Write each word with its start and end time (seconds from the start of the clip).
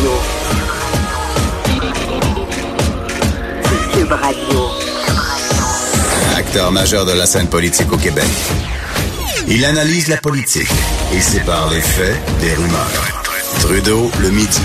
Radio. 0.00 0.12
Cube 3.92 4.12
Radio. 4.12 4.60
Acteur 6.36 6.72
majeur 6.72 7.04
de 7.04 7.12
la 7.12 7.26
scène 7.26 7.48
politique 7.48 7.92
au 7.92 7.98
Québec. 7.98 8.24
Il 9.46 9.62
analyse 9.66 10.08
la 10.08 10.16
politique 10.16 10.70
et 11.12 11.20
sépare 11.20 11.68
les 11.70 11.82
faits 11.82 12.16
des 12.40 12.54
rumeurs. 12.54 13.24
Trudeau 13.60 14.10
le 14.22 14.30
midi. 14.30 14.60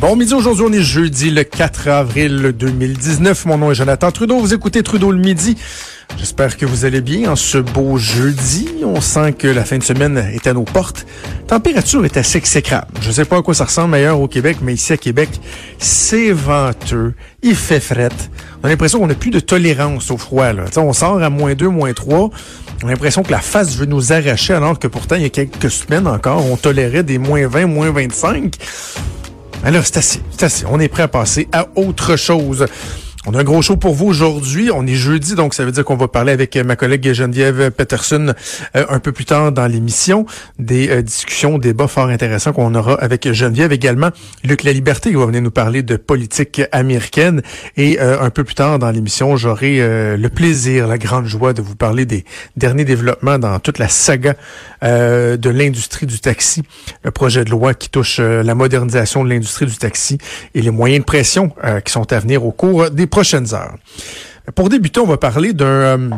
Bon 0.00 0.16
midi, 0.16 0.32
aujourd'hui 0.32 0.64
on 0.66 0.72
est 0.72 0.80
jeudi 0.80 1.30
le 1.30 1.44
4 1.44 1.88
avril 1.88 2.54
2019. 2.56 3.44
Mon 3.44 3.58
nom 3.58 3.72
est 3.72 3.74
Jonathan 3.74 4.10
Trudeau. 4.10 4.38
Vous 4.38 4.54
écoutez 4.54 4.82
Trudeau 4.82 5.10
le 5.10 5.18
midi. 5.18 5.58
J'espère 6.18 6.56
que 6.56 6.66
vous 6.66 6.84
allez 6.84 7.00
bien 7.00 7.30
en 7.30 7.36
ce 7.36 7.58
beau 7.58 7.96
jeudi. 7.96 8.68
On 8.84 9.00
sent 9.00 9.34
que 9.34 9.46
la 9.46 9.64
fin 9.64 9.78
de 9.78 9.84
semaine 9.84 10.18
est 10.18 10.48
à 10.48 10.52
nos 10.52 10.64
portes. 10.64 11.06
température 11.46 12.04
est 12.04 12.16
assez 12.16 12.38
exécrable. 12.38 12.88
Je 13.00 13.12
sais 13.12 13.24
pas 13.24 13.38
à 13.38 13.42
quoi 13.42 13.54
ça 13.54 13.66
ressemble 13.66 13.94
ailleurs 13.94 14.20
au 14.20 14.26
Québec, 14.26 14.56
mais 14.60 14.74
ici 14.74 14.92
à 14.92 14.96
Québec, 14.96 15.28
c'est 15.78 16.32
venteux, 16.32 17.14
il 17.42 17.54
fait 17.54 17.78
fret. 17.78 18.08
On 18.60 18.66
a 18.66 18.68
l'impression 18.68 18.98
qu'on 18.98 19.06
n'a 19.06 19.14
plus 19.14 19.30
de 19.30 19.38
tolérance 19.38 20.10
au 20.10 20.16
froid. 20.16 20.52
Là. 20.52 20.64
on 20.78 20.92
sort 20.92 21.22
à 21.22 21.30
moins 21.30 21.54
2, 21.54 21.68
moins 21.68 21.92
3. 21.92 22.30
On 22.82 22.88
a 22.88 22.90
l'impression 22.90 23.22
que 23.22 23.30
la 23.30 23.40
face 23.40 23.76
veut 23.76 23.86
nous 23.86 24.12
arracher, 24.12 24.54
alors 24.54 24.80
que 24.80 24.88
pourtant, 24.88 25.14
il 25.14 25.22
y 25.22 25.26
a 25.26 25.30
quelques 25.30 25.70
semaines 25.70 26.08
encore, 26.08 26.44
on 26.44 26.56
tolérait 26.56 27.04
des 27.04 27.18
moins 27.18 27.46
20, 27.46 27.66
moins 27.66 27.92
25. 27.92 28.56
Alors, 29.64 29.84
c'est 29.86 29.98
assez, 29.98 30.20
c'est 30.30 30.44
assez. 30.44 30.64
On 30.68 30.80
est 30.80 30.88
prêt 30.88 31.04
à 31.04 31.08
passer 31.08 31.48
à 31.52 31.68
autre 31.76 32.16
chose. 32.16 32.66
On 33.30 33.34
a 33.34 33.40
un 33.40 33.44
gros 33.44 33.60
show 33.60 33.76
pour 33.76 33.92
vous 33.92 34.06
aujourd'hui. 34.06 34.70
On 34.74 34.86
est 34.86 34.94
jeudi, 34.94 35.34
donc 35.34 35.52
ça 35.52 35.66
veut 35.66 35.70
dire 35.70 35.84
qu'on 35.84 35.98
va 35.98 36.08
parler 36.08 36.32
avec 36.32 36.56
ma 36.56 36.76
collègue 36.76 37.12
Geneviève 37.12 37.70
Peterson 37.70 38.32
euh, 38.74 38.86
un 38.88 39.00
peu 39.00 39.12
plus 39.12 39.26
tard 39.26 39.52
dans 39.52 39.66
l'émission. 39.66 40.24
Des 40.58 40.88
euh, 40.88 41.02
discussions, 41.02 41.58
débats 41.58 41.88
fort 41.88 42.06
intéressants 42.06 42.54
qu'on 42.54 42.74
aura 42.74 42.94
avec 42.94 43.30
Geneviève 43.30 43.70
également. 43.70 44.08
Luc 44.44 44.62
La 44.62 44.72
Liberté 44.72 45.10
qui 45.10 45.16
va 45.16 45.26
venir 45.26 45.42
nous 45.42 45.50
parler 45.50 45.82
de 45.82 45.96
politique 45.96 46.62
américaine. 46.72 47.42
Et 47.76 48.00
euh, 48.00 48.18
un 48.18 48.30
peu 48.30 48.44
plus 48.44 48.54
tard 48.54 48.78
dans 48.78 48.90
l'émission, 48.90 49.36
j'aurai 49.36 49.76
le 50.16 50.28
plaisir, 50.28 50.86
la 50.86 50.96
grande 50.96 51.26
joie 51.26 51.52
de 51.52 51.60
vous 51.60 51.76
parler 51.76 52.06
des 52.06 52.24
derniers 52.56 52.86
développements 52.86 53.38
dans 53.38 53.58
toute 53.58 53.78
la 53.78 53.88
saga 53.88 54.36
de 54.80 55.50
l'industrie 55.50 56.06
du 56.06 56.18
taxi. 56.18 56.62
Le 57.04 57.10
projet 57.10 57.44
de 57.44 57.50
loi 57.50 57.74
qui 57.74 57.90
touche 57.90 58.20
la 58.20 58.54
modernisation 58.54 59.22
de 59.22 59.28
l'industrie 59.28 59.66
du 59.66 59.76
taxi 59.76 60.16
et 60.54 60.62
les 60.62 60.70
moyens 60.70 61.00
de 61.00 61.04
pression 61.04 61.52
qui 61.84 61.92
sont 61.92 62.10
à 62.12 62.18
venir 62.20 62.46
au 62.46 62.52
cours 62.52 62.90
des 62.90 63.06
prochaines 63.18 63.52
heures. 63.52 63.76
Pour 64.54 64.68
débuter, 64.68 65.00
on 65.00 65.06
va 65.06 65.16
parler 65.16 65.52
d'un 65.52 65.66
euh, 65.66 66.10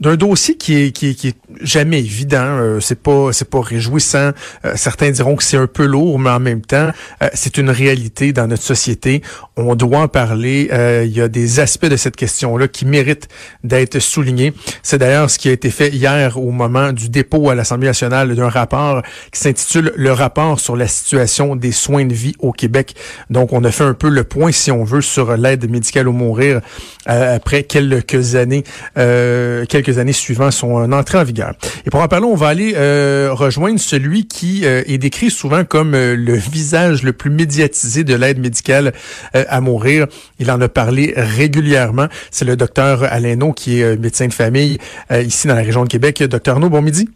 d'un 0.00 0.16
dossier 0.16 0.56
qui 0.56 0.76
est, 0.76 0.92
qui 0.92 1.08
est, 1.08 1.14
qui 1.14 1.28
est 1.28 1.36
jamais 1.60 1.98
évident. 1.98 2.38
Euh, 2.38 2.80
c'est 2.80 3.00
pas 3.00 3.32
c'est 3.32 3.48
pas 3.48 3.60
réjouissant. 3.60 4.30
Euh, 4.64 4.72
certains 4.76 5.10
diront 5.10 5.36
que 5.36 5.42
c'est 5.42 5.56
un 5.56 5.66
peu 5.66 5.86
lourd, 5.86 6.18
mais 6.18 6.30
en 6.30 6.40
même 6.40 6.62
temps, 6.62 6.90
euh, 7.22 7.28
c'est 7.34 7.58
une 7.58 7.70
réalité 7.70 8.32
dans 8.32 8.46
notre 8.46 8.62
société. 8.62 9.22
On 9.56 9.74
doit 9.74 10.00
en 10.00 10.08
parler. 10.08 10.70
Il 11.04 11.16
y 11.16 11.20
a 11.20 11.28
des 11.28 11.60
aspects 11.60 11.86
de 11.86 11.96
cette 11.96 12.14
question-là 12.14 12.68
qui 12.68 12.84
méritent 12.84 13.28
d'être 13.64 13.98
soulignés. 13.98 14.52
C'est 14.82 14.98
d'ailleurs 14.98 15.30
ce 15.30 15.38
qui 15.38 15.48
a 15.48 15.52
été 15.52 15.70
fait 15.70 15.88
hier 15.88 16.38
au 16.38 16.50
moment 16.52 16.92
du 16.92 17.08
dépôt 17.08 17.50
à 17.50 17.54
l'Assemblée 17.54 17.88
nationale 17.88 18.34
d'un 18.34 18.48
rapport 18.48 19.02
qui 19.32 19.40
s'intitule 19.40 19.92
Le 19.96 20.12
rapport 20.12 20.60
sur 20.60 20.76
la 20.76 20.86
situation 20.86 21.56
des 21.56 21.72
soins 21.72 22.04
de 22.04 22.14
vie 22.14 22.34
au 22.38 22.52
Québec. 22.52 22.94
Donc, 23.30 23.52
on 23.52 23.64
a 23.64 23.72
fait 23.72 23.84
un 23.84 23.94
peu 23.94 24.08
le 24.08 24.22
point, 24.22 24.52
si 24.52 24.70
on 24.70 24.84
veut, 24.84 25.00
sur 25.00 25.36
l'aide 25.36 25.68
médicale 25.68 26.06
au 26.06 26.12
mourir 26.12 26.60
après 27.06 27.64
quelques 27.64 28.36
années, 28.36 28.64
quelques 28.94 29.87
années 29.96 30.12
suivant 30.12 30.50
son 30.50 30.92
entrée 30.92 31.16
en 31.16 31.24
vigueur. 31.24 31.54
Et 31.86 31.90
pour 31.90 32.02
en 32.02 32.08
parler, 32.08 32.26
on 32.26 32.34
va 32.34 32.48
aller 32.48 32.74
euh, 32.76 33.30
rejoindre 33.32 33.80
celui 33.80 34.28
qui 34.28 34.66
euh, 34.66 34.82
est 34.86 34.98
décrit 34.98 35.30
souvent 35.30 35.64
comme 35.64 35.94
euh, 35.94 36.14
le 36.14 36.34
visage 36.34 37.02
le 37.02 37.14
plus 37.14 37.30
médiatisé 37.30 38.04
de 38.04 38.14
l'aide 38.14 38.38
médicale 38.38 38.92
à 39.32 39.60
mourir. 39.60 40.06
Il 40.38 40.50
en 40.50 40.60
a 40.60 40.68
parlé 40.68 41.14
régulièrement. 41.16 42.08
C'est 42.30 42.44
le 42.44 42.56
docteur 42.56 43.04
Alain 43.04 43.38
qui 43.52 43.80
est 43.80 43.96
médecin 43.96 44.26
de 44.26 44.32
famille 44.32 44.78
ici 45.10 45.46
dans 45.46 45.54
la 45.54 45.62
région 45.62 45.84
de 45.84 45.88
Québec. 45.88 46.22
Docteur 46.22 46.56
Arnaud, 46.56 46.70
bon 46.70 46.82
midi. 46.82 47.08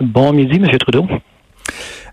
Bon 0.00 0.32
midi, 0.32 0.58
Monsieur 0.58 0.78
Trudeau. 0.78 1.06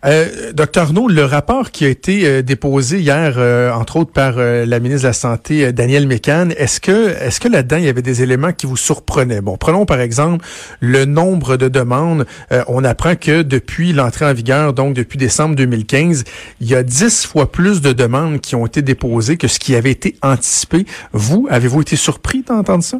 Euh, 0.06 0.53
Docteur 0.53 0.84
Arnaud, 0.85 1.09
le 1.09 1.25
rapport 1.25 1.72
qui 1.72 1.84
a 1.85 1.90
été 1.90 2.25
euh, 2.25 2.41
déposé 2.41 3.00
hier, 3.00 3.34
euh, 3.38 3.72
entre 3.72 3.97
autres 3.97 4.12
par 4.12 4.38
la 4.38 4.80
ministre 4.80 5.03
de 5.03 5.07
la 5.07 5.13
Santé, 5.13 5.74
Danielle 5.74 6.07
Mécan, 6.07 6.50
est-ce 6.57 6.80
que 6.80 7.09
est-ce 7.09 7.40
que 7.40 7.47
là-dedans 7.47 7.78
il 7.78 7.85
y 7.85 7.90
avait 7.90 8.02
des 8.02 8.24
éléments 8.24 8.53
qui 8.53 8.66
vous 8.66 8.78
surprenaient? 8.78 9.41
Bon, 9.41 9.57
prenons 9.57 9.85
par 9.85 10.00
exemple 10.00 10.46
le 10.80 11.06
nombre 11.06 11.57
de 11.57 11.68
demandes. 11.68 12.25
on 12.68 12.84
apprend 12.84 13.16
que 13.16 13.41
depuis 13.41 13.94
l'entrée 13.94 14.25
en 14.25 14.34
vigueur, 14.34 14.74
donc 14.74 14.94
depuis 14.94 15.18
décembre 15.18 15.56
2015, 15.56 16.24
il 16.62 16.68
y 16.68 16.75
a 16.75 16.84
dix 16.84 17.25
fois 17.25 17.51
plus 17.51 17.81
de 17.81 17.91
demandes 17.91 18.40
qui 18.40 18.56
ont 18.56 18.66
été 18.66 18.81
déposées 18.81 19.38
que 19.38 19.47
ce 19.47 19.59
qui 19.59 19.75
avait 19.75 19.91
été 19.91 20.16
anticipé. 20.22 20.86
Vous, 21.12 21.47
avez-vous 21.50 21.81
été 21.81 21.96
surpris 21.96 22.44
d'entendre 22.44 22.84
ça? 22.84 23.00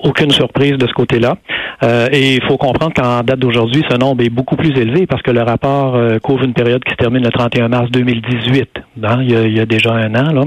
Aucune 0.00 0.30
surprise 0.30 0.72
de 0.72 0.86
ce 0.86 0.92
côté-là. 0.92 1.36
Euh, 1.82 2.08
et 2.10 2.34
il 2.36 2.44
faut 2.44 2.56
comprendre 2.56 2.94
qu'en 2.94 3.22
date 3.22 3.38
d'aujourd'hui, 3.38 3.82
ce 3.88 3.96
nombre 3.96 4.24
est 4.24 4.30
beaucoup 4.30 4.56
plus 4.56 4.70
élevé 4.78 5.06
parce 5.06 5.22
que 5.22 5.30
le 5.30 5.42
rapport 5.42 5.96
euh, 5.96 6.18
couvre 6.18 6.44
une 6.44 6.54
période 6.54 6.82
qui 6.84 6.92
se 6.92 6.96
termine 6.96 7.22
le 7.22 7.30
31 7.30 7.68
mars 7.68 7.90
2018. 7.90 8.68
Hein, 9.02 9.18
il, 9.20 9.30
y 9.30 9.36
a, 9.36 9.42
il, 9.42 9.56
y 9.56 9.60
a, 9.60 9.66
déjà 9.66 9.92
un 9.92 10.14
an. 10.14 10.32
Là. 10.32 10.42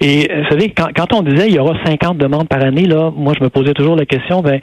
Et 0.00 0.30
vous 0.32 0.48
savez, 0.50 0.70
quand, 0.70 0.88
quand 0.94 1.12
on 1.14 1.22
disait 1.22 1.48
il 1.48 1.54
y 1.54 1.58
aura 1.58 1.74
50 1.84 2.18
demandes 2.18 2.48
par 2.48 2.62
année, 2.62 2.84
là, 2.84 3.10
moi 3.16 3.32
je 3.38 3.42
me 3.42 3.48
posais 3.48 3.72
toujours 3.72 3.96
la 3.96 4.04
question, 4.04 4.42
ben 4.42 4.60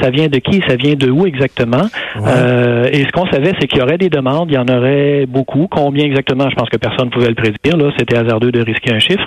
ça 0.00 0.10
vient 0.10 0.28
de 0.28 0.38
qui, 0.38 0.62
ça 0.66 0.76
vient 0.76 0.94
de 0.94 1.10
où 1.10 1.26
exactement? 1.26 1.86
Euh, 2.16 2.88
et 2.92 3.04
ce 3.04 3.12
qu'on 3.12 3.26
savait, 3.26 3.52
c'est 3.58 3.66
qu'il 3.66 3.78
y 3.78 3.82
aurait 3.82 3.98
des 3.98 4.08
demandes, 4.08 4.50
il 4.50 4.54
y 4.54 4.58
en 4.58 4.68
aurait 4.68 5.26
beaucoup. 5.26 5.68
Combien 5.70 6.04
exactement, 6.04 6.48
je 6.50 6.54
pense 6.54 6.68
que 6.68 6.76
personne 6.76 7.06
ne 7.06 7.10
pouvait 7.10 7.28
le 7.28 7.34
prédire. 7.34 7.76
Là, 7.76 7.90
c'était 7.98 8.16
hasardeux 8.16 8.52
de 8.52 8.60
risquer 8.60 8.92
un 8.92 8.98
chiffre. 8.98 9.26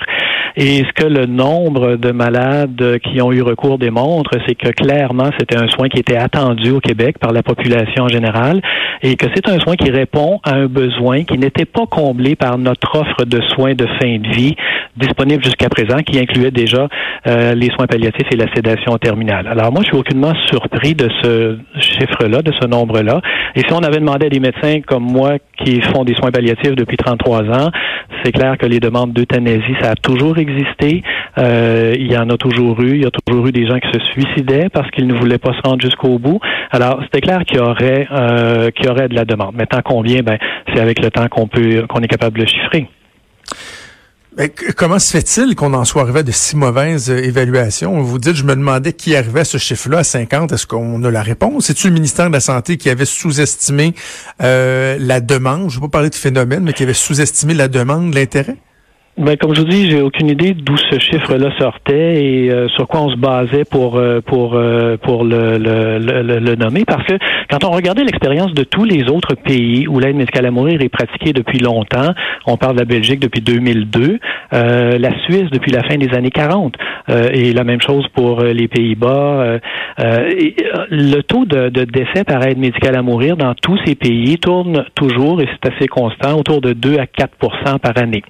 Et 0.56 0.84
ce 0.84 0.92
que 0.94 1.08
le 1.08 1.26
nombre 1.26 1.96
de 1.96 2.12
malades 2.12 3.00
qui 3.04 3.22
ont 3.22 3.32
eu 3.32 3.42
recours 3.42 3.78
démontre, 3.78 4.32
c'est 4.48 4.56
que 4.56 4.70
clairement, 4.70 5.30
c'était 5.40 5.58
un 5.58 5.68
soin 5.70 5.88
qui 5.90 6.00
était 6.00 6.18
attendu 6.18 6.72
au 6.72 6.80
Québec 6.80 7.18
par 7.20 7.32
la 7.32 7.44
population 7.44 8.04
en 8.04 8.08
général 8.08 8.62
et 9.02 9.16
que 9.16 9.28
c'est 9.34 9.48
un 9.48 9.60
soin 9.60 9.76
qui 9.76 9.90
répond 9.90 10.40
à 10.44 10.56
un 10.56 10.68
besoin 10.68 11.24
qui 11.24 11.38
n'était 11.38 11.66
pas 11.66 11.86
comblé 11.86 12.36
par 12.36 12.58
notre 12.58 12.96
offre 12.96 13.26
de 13.26 13.42
soins 13.54 13.74
de 13.74 13.86
fin 14.02 14.18
de 14.18 14.28
vie 14.36 14.56
disponible 14.98 15.44
jusqu'à 15.44 15.70
présent, 15.70 16.00
qui 16.00 16.20
incluait 16.20 16.52
déjà 16.52 16.88
euh, 17.28 17.54
les 17.56 17.70
soins 17.70 17.88
palliatifs 17.88 18.28
et 18.32 18.36
la 18.36 18.54
sédation 18.54 18.98
terminale. 18.98 19.48
Alors 19.48 19.72
moi, 19.72 19.82
je 19.84 19.88
suis 19.88 19.98
aucunement 19.98 20.34
surpris 20.48 20.94
de 20.94 21.10
ce 21.22 21.58
chiffre-là, 21.80 22.42
de 22.42 22.52
ce 22.60 22.68
nombre-là. 22.68 23.22
Et 23.56 23.62
si 23.62 23.72
on 23.72 23.80
avait 23.80 24.00
demandé 24.00 24.26
à 24.26 24.30
des 24.30 24.40
médecins 24.40 24.82
comme 24.86 25.04
moi 25.04 25.38
qui 25.64 25.82
font 25.82 26.04
des 26.04 26.16
soins 26.16 26.32
palliatifs 26.32 26.76
depuis 26.76 26.98
33 26.98 27.44
ans, 27.44 27.70
c'est 28.24 28.32
clair 28.32 28.58
que 28.58 28.66
les 28.66 28.80
demandes 28.80 29.14
d'euthanasie, 29.14 29.76
ça 29.82 29.92
a 29.92 29.96
toujours 29.96 30.29
existé. 30.38 31.04
Euh, 31.38 31.96
il 31.98 32.12
y 32.12 32.18
en 32.18 32.30
a 32.30 32.38
toujours 32.38 32.80
eu. 32.82 32.96
Il 32.96 33.04
y 33.04 33.06
a 33.06 33.12
toujours 33.12 33.48
eu 33.48 33.52
des 33.52 33.66
gens 33.66 33.80
qui 33.80 33.90
se 33.92 34.00
suicidaient 34.12 34.70
parce 34.70 34.90
qu'ils 34.92 35.08
ne 35.08 35.14
voulaient 35.14 35.38
pas 35.38 35.54
se 35.54 35.62
rendre 35.68 35.82
jusqu'au 35.82 36.20
bout. 36.20 36.40
Alors, 36.72 37.00
c'était 37.04 37.22
clair 37.22 37.44
qu'il 37.46 37.58
y 37.58 37.62
aurait 37.62 38.08
euh, 38.12 38.72
qu'il 38.72 38.86
y 38.86 38.90
aurait 38.90 39.08
de 39.08 39.16
la 39.16 39.26
demande. 39.26 39.56
Maintenant, 39.56 39.82
combien 39.84 40.22
Ben, 40.22 40.38
c'est 40.74 40.80
avec 40.80 41.02
le 41.02 41.10
temps 41.10 41.28
qu'on 41.28 41.48
peut 41.48 41.86
qu'on 41.88 42.02
est 42.02 42.08
capable 42.08 42.38
de 42.40 42.46
chiffrer. 42.46 42.88
Mais 44.38 44.50
comment 44.78 45.00
se 45.00 45.12
fait-il 45.12 45.56
qu'on 45.56 45.74
en 45.74 45.84
soit 45.86 46.04
arrivé 46.04 46.20
à 46.20 46.24
de 46.24 46.32
si 46.32 46.56
mauvaises 46.56 47.10
euh, 47.10 47.18
évaluations? 47.18 48.00
Vous 48.02 48.20
dites, 48.20 48.36
je 48.36 48.44
me 48.44 48.56
demandais 48.56 48.94
qui 48.94 49.16
arrivait 49.16 49.42
à 49.42 49.46
ce 49.46 49.58
chiffre-là, 49.58 50.00
à 50.00 50.04
50. 50.04 50.52
Est-ce 50.52 50.68
qu'on 50.68 51.04
a 51.04 51.12
la 51.12 51.24
réponse? 51.24 51.66
C'est-tu 51.66 51.88
le 51.88 51.94
ministère 51.94 52.28
de 52.28 52.34
la 52.34 52.40
Santé 52.40 52.78
qui 52.78 52.90
avait 52.90 53.06
sous-estimé 53.06 53.96
euh, 54.42 54.98
la 55.00 55.20
demande? 55.20 55.70
Je 55.70 55.78
ne 55.78 55.82
vais 55.82 55.88
pas 55.88 55.98
parler 55.98 56.10
de 56.10 56.16
phénomène, 56.16 56.64
mais 56.64 56.74
qui 56.74 56.84
avait 56.84 56.94
sous-estimé 56.94 57.54
la 57.54 57.68
demande, 57.68 58.14
l'intérêt? 58.14 58.56
Ben, 59.18 59.36
comme 59.36 59.54
je 59.54 59.60
vous 59.60 59.68
dis, 59.68 59.90
j'ai 59.90 60.02
aucune 60.02 60.30
idée 60.30 60.54
d'où 60.54 60.78
ce 60.78 60.98
chiffre-là 60.98 61.52
sortait 61.60 62.24
et 62.24 62.52
euh, 62.52 62.70
sur 62.70 62.88
quoi 62.88 63.02
on 63.02 63.10
se 63.10 63.18
basait 63.18 63.66
pour 63.66 63.98
euh, 63.98 64.22
pour 64.22 64.54
euh, 64.56 64.96
pour 64.96 65.26
le, 65.26 65.58
le, 65.58 66.00
le, 66.00 66.40
le, 66.40 66.56
nommer. 66.56 66.86
Parce 66.86 67.06
que 67.06 67.16
quand 67.50 67.66
on 67.66 67.72
regardait 67.72 68.06
l'expérience 68.06 68.54
de 68.54 68.64
tous 68.64 68.86
les 68.86 69.10
autres 69.10 69.36
pays 69.36 69.90
où 69.90 70.00
l'aide 70.00 70.16
médicale 70.16 70.46
à 70.46 70.52
mourir 70.52 70.82
est 70.82 70.88
pratiquée 70.88 71.34
depuis 71.34 71.60
longtemps, 71.60 72.14
on 72.46 72.56
parle 72.56 72.76
de 72.76 72.80
la 72.80 72.86
Belgique 72.86 73.20
depuis 73.20 73.42
2002, 73.42 74.20
la 74.54 75.20
Suisse 75.26 75.50
depuis 75.52 75.72
la 75.72 75.84
fin 75.84 75.98
des 75.98 76.16
années 76.16 76.32
40 76.32 76.76
et 77.34 77.52
la 77.52 77.64
même 77.66 77.82
chose 77.82 78.08
pour 78.14 78.42
les 78.42 78.68
Pays-Bas. 78.70 79.60
le 79.98 81.22
taux 81.24 81.46
de, 81.46 81.68
de 81.70 81.84
décès 81.84 82.24
par 82.26 82.42
aide 82.48 82.58
médicale 82.58 82.96
à 82.96 83.02
mourir 83.02 83.36
dans 83.36 83.54
tous 83.56 83.78
ces 83.86 83.96
pays 83.96 84.38
tourne 84.38 84.86
toujours 84.96 85.42
et 85.42 85.48
c'est 85.52 85.74
assez 85.74 85.88
constant 85.88 86.38
autour 86.38 86.62
de 86.62 86.72
2 86.72 86.98
à 87.00 87.06
4% 87.06 87.80
par 87.80 87.98
année 87.98 88.24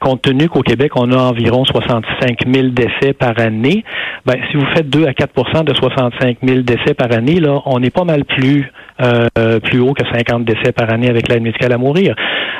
compte 0.00 0.22
tenu 0.22 0.48
qu'au 0.48 0.62
Québec, 0.62 0.92
on 0.96 1.10
a 1.12 1.16
environ 1.16 1.64
65 1.64 2.38
000 2.46 2.68
décès 2.68 3.12
par 3.12 3.38
année, 3.38 3.84
ben, 4.26 4.36
si 4.50 4.56
vous 4.56 4.66
faites 4.74 4.88
2 4.88 5.06
à 5.06 5.12
4% 5.12 5.64
de 5.64 5.74
65 5.74 6.38
000 6.42 6.60
décès 6.60 6.94
par 6.94 7.10
année, 7.12 7.40
là, 7.40 7.60
on 7.66 7.82
est 7.82 7.94
pas 7.94 8.04
mal 8.04 8.24
plus 8.24 8.70
euh, 9.00 9.60
plus 9.60 9.80
haut 9.80 9.92
que 9.92 10.04
50 10.06 10.44
décès 10.44 10.72
par 10.72 10.92
année 10.92 11.08
avec 11.08 11.28
l'aide 11.28 11.42
médicale 11.42 11.72
à 11.72 11.78
mourir. 11.78 12.14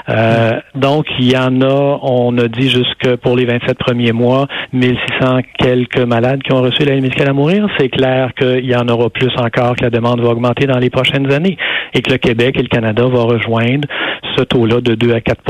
Euh, 0.08 0.60
donc, 0.75 1.06
il 1.19 1.32
y 1.32 1.36
en 1.36 1.60
a, 1.62 1.98
on 2.02 2.36
a 2.38 2.48
dit 2.48 2.69
jusque 2.69 3.16
pour 3.22 3.36
les 3.36 3.44
27 3.44 3.78
premiers 3.78 4.12
mois, 4.12 4.46
1600 4.72 5.40
quelques 5.58 6.00
malades 6.00 6.42
qui 6.42 6.52
ont 6.52 6.60
reçu 6.60 6.84
l'aide 6.84 7.02
médicale 7.02 7.28
à 7.31 7.32
mourir. 7.32 7.69
C'est 7.78 7.88
clair 7.88 8.32
qu'il 8.34 8.66
y 8.66 8.76
en 8.76 8.88
aura 8.88 9.10
plus 9.10 9.32
encore, 9.36 9.76
que 9.76 9.84
la 9.84 9.90
demande 9.90 10.20
va 10.20 10.31
augmenter 10.31 10.66
dans 10.66 10.78
les 10.78 10.90
prochaines 10.90 11.32
années 11.32 11.56
et 11.94 12.02
que 12.02 12.10
le 12.10 12.19
Québec 12.19 12.56
et 12.58 12.62
le 12.62 12.69
Canada 12.69 13.04
vont 13.04 13.26
rejoindre 13.26 13.88
ce 14.36 14.42
taux-là 14.42 14.81
de 14.81 14.94
2 14.94 15.14
à 15.14 15.20
4 15.20 15.42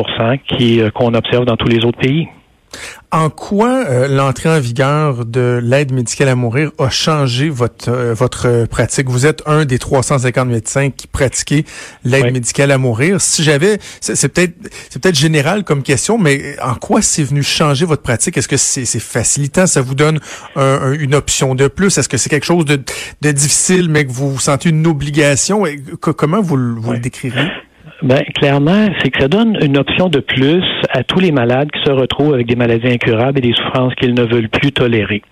qui 0.47 0.81
euh, 0.81 0.91
qu'on 0.91 1.15
observe 1.15 1.45
dans 1.45 1.57
tous 1.57 1.69
les 1.69 1.85
autres 1.85 1.99
pays. 1.99 2.29
En 3.15 3.31
quoi 3.31 3.85
euh, 3.89 4.09
l'entrée 4.09 4.49
en 4.49 4.59
vigueur 4.59 5.25
de 5.25 5.61
l'aide 5.63 5.93
médicale 5.93 6.27
à 6.27 6.35
mourir 6.35 6.73
a 6.81 6.91
changé 6.91 7.49
votre 7.49 7.89
euh, 7.89 8.13
votre 8.13 8.67
pratique? 8.67 9.09
Vous 9.09 9.25
êtes 9.25 9.41
un 9.47 9.65
des 9.65 9.79
350 9.79 10.49
médecins 10.49 10.91
qui 10.91 11.07
pratiquaient 11.07 11.65
l'aide 12.03 12.33
médicale 12.33 12.73
à 12.73 12.79
mourir. 12.79 13.21
Si 13.21 13.45
j'avais, 13.45 13.79
c'est 14.01 14.29
peut-être 14.29 14.55
c'est 14.91 15.01
peut-être 15.01 15.15
général 15.15 15.63
comme 15.63 15.85
question, 15.85 16.19
mais 16.19 16.57
en 16.61 16.75
quoi 16.75 17.03
c'est 17.03 17.23
venu 17.23 17.45
changer 17.45 17.87
votre 17.87 18.03
pratique? 18.03 18.37
Est-ce 18.37 18.49
que 18.49 18.57
c'est 18.57 18.85
facilitant? 18.99 19.69
Ça 19.69 19.81
vous 19.81 19.95
donne 19.95 20.19
une 20.57 21.15
option 21.15 21.55
de 21.55 21.69
plus? 21.69 21.97
Est-ce 21.97 22.09
que 22.09 22.17
c'est 22.17 22.31
quelque 22.31 22.47
chose 22.47 22.65
de, 22.65 22.83
de, 23.21 23.31
difficile, 23.31 23.91
mais 23.91 24.07
que 24.07 24.11
vous, 24.11 24.33
vous 24.33 24.41
sentez 24.41 24.71
une 24.71 24.89
obligation? 24.89 25.63
Comment 26.01 26.41
vous, 26.41 26.57
vous 26.81 26.93
le 26.93 26.99
décrirez 26.99 27.47
ben, 28.03 28.23
clairement, 28.35 28.89
c'est 28.99 29.11
que 29.11 29.21
ça 29.21 29.29
donne 29.29 29.57
une 29.63 29.79
option 29.79 30.09
de 30.09 30.21
plus 30.21 30.65
à 30.91 31.05
tous 31.05 31.21
les 31.21 31.33
malades 31.33 31.71
qui 31.71 31.83
se 31.85 31.91
retrouvent 31.91 32.35
avec 32.35 32.47
des 32.47 32.57
maladies 32.57 32.89
incurables 32.89 33.39
et 33.39 33.43
des 33.43 33.55
souffrances 33.55 33.95
qu'ils 33.95 34.15
ne 34.15 34.23
veulent 34.23 34.49
plus 34.49 34.73
tolérer. 34.73 35.23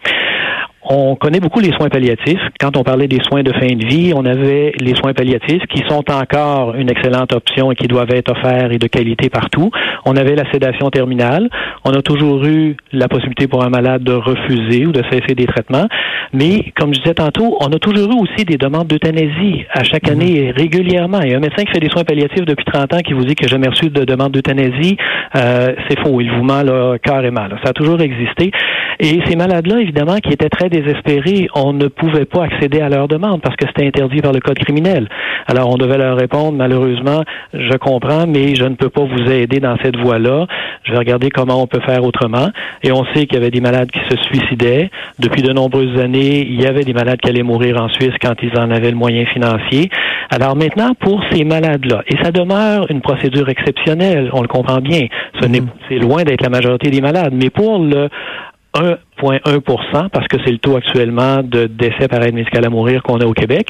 On 0.94 1.16
connaît 1.16 1.40
beaucoup 1.40 1.60
les 1.60 1.72
soins 1.72 1.88
palliatifs. 1.88 2.42
Quand 2.60 2.76
on 2.76 2.82
parlait 2.82 3.08
des 3.08 3.20
soins 3.26 3.42
de 3.42 3.50
fin 3.54 3.74
de 3.74 3.86
vie, 3.86 4.12
on 4.14 4.26
avait 4.26 4.74
les 4.78 4.94
soins 4.94 5.14
palliatifs 5.14 5.62
qui 5.70 5.82
sont 5.88 6.04
encore 6.10 6.74
une 6.74 6.90
excellente 6.90 7.32
option 7.32 7.72
et 7.72 7.74
qui 7.76 7.86
doivent 7.88 8.10
être 8.10 8.32
offerts 8.32 8.72
et 8.72 8.76
de 8.76 8.86
qualité 8.88 9.30
partout. 9.30 9.70
On 10.04 10.16
avait 10.16 10.34
la 10.34 10.44
sédation 10.52 10.90
terminale. 10.90 11.48
On 11.86 11.92
a 11.92 12.02
toujours 12.02 12.44
eu 12.44 12.76
la 12.92 13.08
possibilité 13.08 13.46
pour 13.46 13.64
un 13.64 13.70
malade 13.70 14.04
de 14.04 14.12
refuser 14.12 14.84
ou 14.84 14.92
de 14.92 15.02
cesser 15.10 15.34
des 15.34 15.46
traitements. 15.46 15.88
Mais, 16.34 16.72
comme 16.76 16.92
je 16.92 17.00
disais 17.00 17.14
tantôt, 17.14 17.56
on 17.60 17.68
a 17.68 17.78
toujours 17.78 18.12
eu 18.12 18.20
aussi 18.20 18.44
des 18.44 18.58
demandes 18.58 18.88
d'euthanasie 18.88 19.64
à 19.72 19.84
chaque 19.84 20.06
mhm. 20.06 20.12
année 20.12 20.38
et 20.40 20.50
régulièrement. 20.50 21.20
Il 21.22 21.30
y 21.30 21.34
a 21.34 21.38
un 21.38 21.40
médecin 21.40 21.64
qui 21.64 21.72
fait 21.72 21.80
des 21.80 21.88
soins 21.88 22.04
palliatifs 22.04 22.44
depuis 22.44 22.66
30 22.66 22.92
ans 22.92 22.98
qui 22.98 23.14
vous 23.14 23.24
dit 23.24 23.34
que 23.34 23.44
j'ai 23.44 23.52
jamais 23.52 23.68
reçu 23.68 23.88
de 23.88 24.04
demande 24.04 24.32
d'euthanasie. 24.32 24.98
Euh, 25.36 25.72
c'est 25.88 25.98
faux. 26.00 26.20
Il 26.20 26.30
vous 26.32 26.44
ment 26.44 26.62
là, 26.62 26.98
carrément. 27.02 27.48
Ça 27.64 27.70
a 27.70 27.72
toujours 27.72 28.02
existé. 28.02 28.50
Et 29.00 29.20
ces 29.26 29.36
malades-là, 29.36 29.80
évidemment, 29.80 30.16
qui 30.16 30.32
étaient 30.32 30.50
très 30.50 30.68
désespérés, 30.82 31.48
on 31.54 31.72
ne 31.72 31.86
pouvait 31.88 32.24
pas 32.24 32.44
accéder 32.44 32.80
à 32.80 32.88
leur 32.88 33.08
demande 33.08 33.40
parce 33.40 33.56
que 33.56 33.66
c'était 33.66 33.86
interdit 33.86 34.20
par 34.20 34.32
le 34.32 34.40
code 34.40 34.58
criminel. 34.58 35.08
Alors, 35.46 35.70
on 35.70 35.76
devait 35.76 35.98
leur 35.98 36.16
répondre, 36.16 36.52
malheureusement, 36.52 37.22
je 37.52 37.76
comprends, 37.76 38.26
mais 38.26 38.54
je 38.54 38.64
ne 38.64 38.74
peux 38.74 38.88
pas 38.88 39.04
vous 39.04 39.30
aider 39.30 39.60
dans 39.60 39.76
cette 39.82 39.96
voie-là. 39.96 40.46
Je 40.84 40.92
vais 40.92 40.98
regarder 40.98 41.30
comment 41.30 41.62
on 41.62 41.66
peut 41.66 41.80
faire 41.80 42.04
autrement. 42.04 42.48
Et 42.82 42.92
on 42.92 43.04
sait 43.14 43.26
qu'il 43.26 43.34
y 43.34 43.36
avait 43.36 43.50
des 43.50 43.60
malades 43.60 43.90
qui 43.90 44.00
se 44.10 44.16
suicidaient. 44.24 44.90
Depuis 45.18 45.42
de 45.42 45.52
nombreuses 45.52 45.98
années, 46.00 46.40
il 46.40 46.60
y 46.60 46.66
avait 46.66 46.84
des 46.84 46.92
malades 46.92 47.20
qui 47.20 47.28
allaient 47.30 47.42
mourir 47.42 47.80
en 47.80 47.88
Suisse 47.88 48.14
quand 48.20 48.34
ils 48.42 48.56
en 48.58 48.70
avaient 48.70 48.90
le 48.90 48.96
moyen 48.96 49.24
financier. 49.26 49.90
Alors 50.30 50.56
maintenant, 50.56 50.92
pour 50.98 51.22
ces 51.30 51.44
malades-là, 51.44 52.02
et 52.06 52.16
ça 52.22 52.30
demeure 52.30 52.86
une 52.90 53.00
procédure 53.00 53.48
exceptionnelle, 53.48 54.30
on 54.32 54.42
le 54.42 54.48
comprend 54.48 54.78
bien, 54.78 55.06
ce 55.40 55.46
n'est, 55.46 55.60
mm-hmm. 55.60 55.68
c'est 55.88 55.98
loin 55.98 56.22
d'être 56.22 56.42
la 56.42 56.48
majorité 56.48 56.90
des 56.90 57.00
malades, 57.00 57.34
mais 57.34 57.50
pour 57.50 57.78
le 57.78 58.08
1,1% 58.74 60.08
parce 60.08 60.26
que 60.28 60.38
c'est 60.44 60.52
le 60.52 60.58
taux 60.58 60.76
actuellement 60.76 61.42
de 61.42 61.66
décès 61.66 62.08
par 62.08 62.22
aide 62.22 62.34
médicale 62.34 62.64
à 62.64 62.70
mourir 62.70 63.02
qu'on 63.02 63.18
a 63.20 63.26
au 63.26 63.34
Québec, 63.34 63.68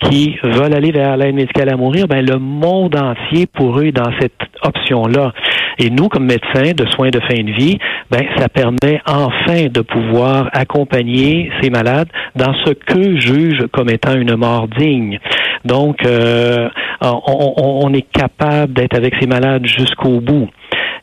qui 0.00 0.36
veulent 0.42 0.74
aller 0.74 0.92
vers 0.92 1.16
l'aide 1.16 1.34
médicale 1.34 1.68
à 1.68 1.76
mourir, 1.76 2.06
ben 2.08 2.24
le 2.24 2.38
monde 2.38 2.96
entier 2.96 3.46
pour 3.46 3.78
eux 3.78 3.86
est 3.86 3.92
dans 3.92 4.10
cette 4.20 4.40
option-là. 4.62 5.32
Et 5.78 5.90
nous, 5.90 6.08
comme 6.08 6.24
médecins 6.24 6.72
de 6.72 6.86
soins 6.90 7.10
de 7.10 7.20
fin 7.20 7.42
de 7.42 7.52
vie, 7.52 7.78
ben 8.10 8.22
ça 8.36 8.48
permet 8.48 9.00
enfin 9.06 9.66
de 9.66 9.80
pouvoir 9.80 10.48
accompagner 10.52 11.50
ces 11.60 11.70
malades 11.70 12.08
dans 12.34 12.52
ce 12.64 12.72
que 12.72 13.18
juge 13.20 13.66
comme 13.72 13.90
étant 13.90 14.14
une 14.14 14.34
mort 14.34 14.66
digne. 14.68 15.20
Donc, 15.64 16.04
euh, 16.04 16.68
on, 17.02 17.82
on 17.84 17.92
est 17.92 18.10
capable 18.10 18.72
d'être 18.72 18.96
avec 18.96 19.14
ces 19.20 19.26
malades 19.26 19.66
jusqu'au 19.66 20.20
bout. 20.20 20.48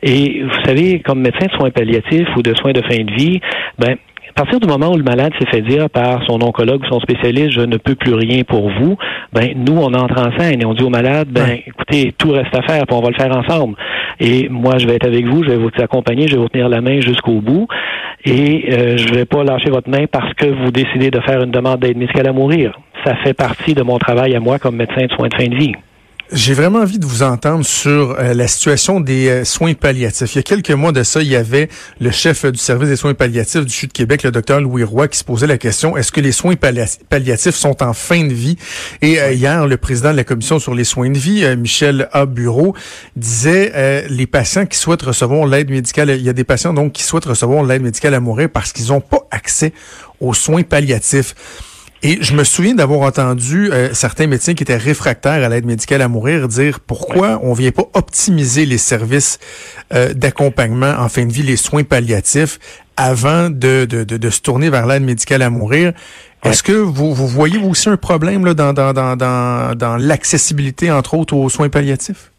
Et 0.02 0.42
vous 0.42 0.64
savez, 0.64 1.00
comme 1.00 1.20
médecin 1.20 1.46
de 1.46 1.52
soins 1.52 1.70
palliatifs 1.70 2.28
ou 2.36 2.42
de 2.42 2.54
soins 2.54 2.72
de 2.72 2.82
fin 2.82 3.02
de 3.02 3.12
vie, 3.14 3.40
ben, 3.78 3.96
à 4.36 4.42
partir 4.42 4.60
du 4.60 4.66
moment 4.66 4.92
où 4.92 4.98
le 4.98 5.02
malade 5.02 5.32
s'est 5.38 5.46
fait 5.50 5.62
dire 5.62 5.88
par 5.88 6.22
son 6.26 6.42
oncologue 6.42 6.82
ou 6.82 6.86
son 6.86 7.00
spécialiste, 7.00 7.52
je 7.52 7.62
ne 7.62 7.78
peux 7.78 7.94
plus 7.94 8.12
rien 8.12 8.42
pour 8.42 8.68
vous, 8.68 8.98
ben 9.32 9.54
nous, 9.56 9.78
on 9.78 9.94
entre 9.94 10.20
en 10.20 10.36
scène 10.38 10.60
et 10.60 10.66
on 10.66 10.74
dit 10.74 10.84
au 10.84 10.90
malade, 10.90 11.28
ben 11.30 11.56
écoutez, 11.66 12.12
tout 12.18 12.32
reste 12.32 12.54
à 12.54 12.60
faire, 12.60 12.86
puis 12.86 12.94
on 12.94 13.00
va 13.00 13.08
le 13.08 13.14
faire 13.14 13.34
ensemble. 13.34 13.76
Et 14.20 14.50
moi, 14.50 14.76
je 14.76 14.86
vais 14.86 14.96
être 14.96 15.06
avec 15.06 15.24
vous, 15.26 15.42
je 15.42 15.48
vais 15.48 15.56
vous 15.56 15.70
accompagner, 15.78 16.26
je 16.26 16.34
vais 16.34 16.42
vous 16.42 16.50
tenir 16.50 16.68
la 16.68 16.82
main 16.82 17.00
jusqu'au 17.00 17.40
bout, 17.40 17.66
et 18.26 18.66
euh, 18.72 18.98
je 18.98 19.08
ne 19.08 19.14
vais 19.14 19.24
pas 19.24 19.42
lâcher 19.42 19.70
votre 19.70 19.88
main 19.88 20.04
parce 20.10 20.34
que 20.34 20.44
vous 20.44 20.70
décidez 20.70 21.10
de 21.10 21.20
faire 21.20 21.42
une 21.42 21.50
demande 21.50 21.80
d'aide 21.80 21.96
médicale 21.96 22.28
à 22.28 22.32
mourir. 22.32 22.78
Ça 23.06 23.14
fait 23.24 23.34
partie 23.34 23.72
de 23.72 23.82
mon 23.82 23.98
travail 23.98 24.34
à 24.34 24.40
moi 24.40 24.58
comme 24.58 24.76
médecin 24.76 25.06
de 25.06 25.12
soins 25.12 25.28
de 25.28 25.34
fin 25.34 25.48
de 25.48 25.56
vie. 25.56 25.72
J'ai 26.32 26.54
vraiment 26.54 26.80
envie 26.80 26.98
de 26.98 27.06
vous 27.06 27.22
entendre 27.22 27.64
sur 27.64 28.16
euh, 28.18 28.34
la 28.34 28.48
situation 28.48 28.98
des 28.98 29.28
euh, 29.28 29.44
soins 29.44 29.74
palliatifs. 29.74 30.34
Il 30.34 30.38
y 30.38 30.40
a 30.40 30.42
quelques 30.42 30.72
mois 30.72 30.90
de 30.90 31.04
ça, 31.04 31.22
il 31.22 31.28
y 31.28 31.36
avait 31.36 31.68
le 32.00 32.10
chef 32.10 32.44
du 32.46 32.58
service 32.58 32.88
des 32.88 32.96
soins 32.96 33.14
palliatifs 33.14 33.64
du 33.64 33.72
Sud 33.72 33.92
Québec, 33.92 34.24
le 34.24 34.32
docteur 34.32 34.60
Louis 34.60 34.82
Roy, 34.82 35.06
qui 35.06 35.18
se 35.18 35.22
posait 35.22 35.46
la 35.46 35.56
question 35.56 35.96
est-ce 35.96 36.10
que 36.10 36.20
les 36.20 36.32
soins 36.32 36.54
palliatifs 36.56 37.54
sont 37.54 37.80
en 37.80 37.92
fin 37.92 38.24
de 38.24 38.34
vie? 38.34 38.58
Et 39.02 39.20
euh, 39.20 39.34
hier, 39.34 39.68
le 39.68 39.76
président 39.76 40.10
de 40.10 40.16
la 40.16 40.24
commission 40.24 40.58
sur 40.58 40.74
les 40.74 40.82
soins 40.82 41.10
de 41.10 41.18
vie, 41.18 41.46
Michel 41.56 42.08
A. 42.12 42.26
Bureau, 42.26 42.74
disait 43.14 44.06
les 44.08 44.26
patients 44.26 44.66
qui 44.66 44.78
souhaitent 44.78 45.02
recevoir 45.02 45.46
l'aide 45.46 45.70
médicale, 45.70 46.10
il 46.10 46.22
y 46.22 46.28
a 46.28 46.32
des 46.32 46.44
patients 46.44 46.74
donc 46.74 46.92
qui 46.92 47.04
souhaitent 47.04 47.26
recevoir 47.26 47.62
l'aide 47.62 47.82
médicale 47.82 48.14
à 48.14 48.20
mourir 48.20 48.48
parce 48.52 48.72
qu'ils 48.72 48.88
n'ont 48.88 49.00
pas 49.00 49.28
accès 49.30 49.72
aux 50.20 50.34
soins 50.34 50.64
palliatifs. 50.64 51.34
Et 52.02 52.18
je 52.20 52.34
me 52.34 52.44
souviens 52.44 52.74
d'avoir 52.74 53.00
entendu 53.00 53.72
euh, 53.72 53.92
certains 53.94 54.26
médecins 54.26 54.54
qui 54.54 54.62
étaient 54.62 54.76
réfractaires 54.76 55.44
à 55.44 55.48
l'aide 55.48 55.64
médicale 55.64 56.02
à 56.02 56.08
mourir 56.08 56.46
dire 56.48 56.80
pourquoi 56.80 57.40
on 57.42 57.52
vient 57.52 57.72
pas 57.72 57.84
optimiser 57.94 58.66
les 58.66 58.78
services 58.78 59.38
euh, 59.94 60.12
d'accompagnement 60.12 60.94
en 60.98 61.08
fin 61.08 61.24
de 61.24 61.32
vie, 61.32 61.42
les 61.42 61.56
soins 61.56 61.84
palliatifs, 61.84 62.58
avant 62.96 63.50
de, 63.50 63.84
de, 63.84 64.04
de, 64.04 64.30
se 64.30 64.40
tourner 64.40 64.70
vers 64.70 64.86
l'aide 64.86 65.02
médicale 65.02 65.42
à 65.42 65.50
mourir. 65.50 65.92
Est-ce 66.44 66.62
que 66.62 66.72
vous, 66.72 67.14
vous 67.14 67.26
voyez 67.26 67.58
aussi 67.58 67.88
un 67.88 67.96
problème 67.96 68.44
là, 68.44 68.54
dans, 68.54 68.72
dans, 68.72 68.92
dans, 68.92 69.16
dans, 69.16 69.74
dans 69.74 69.96
l'accessibilité, 69.96 70.90
entre 70.90 71.14
autres, 71.14 71.34
aux 71.34 71.48
soins 71.48 71.68
palliatifs? 71.68 72.30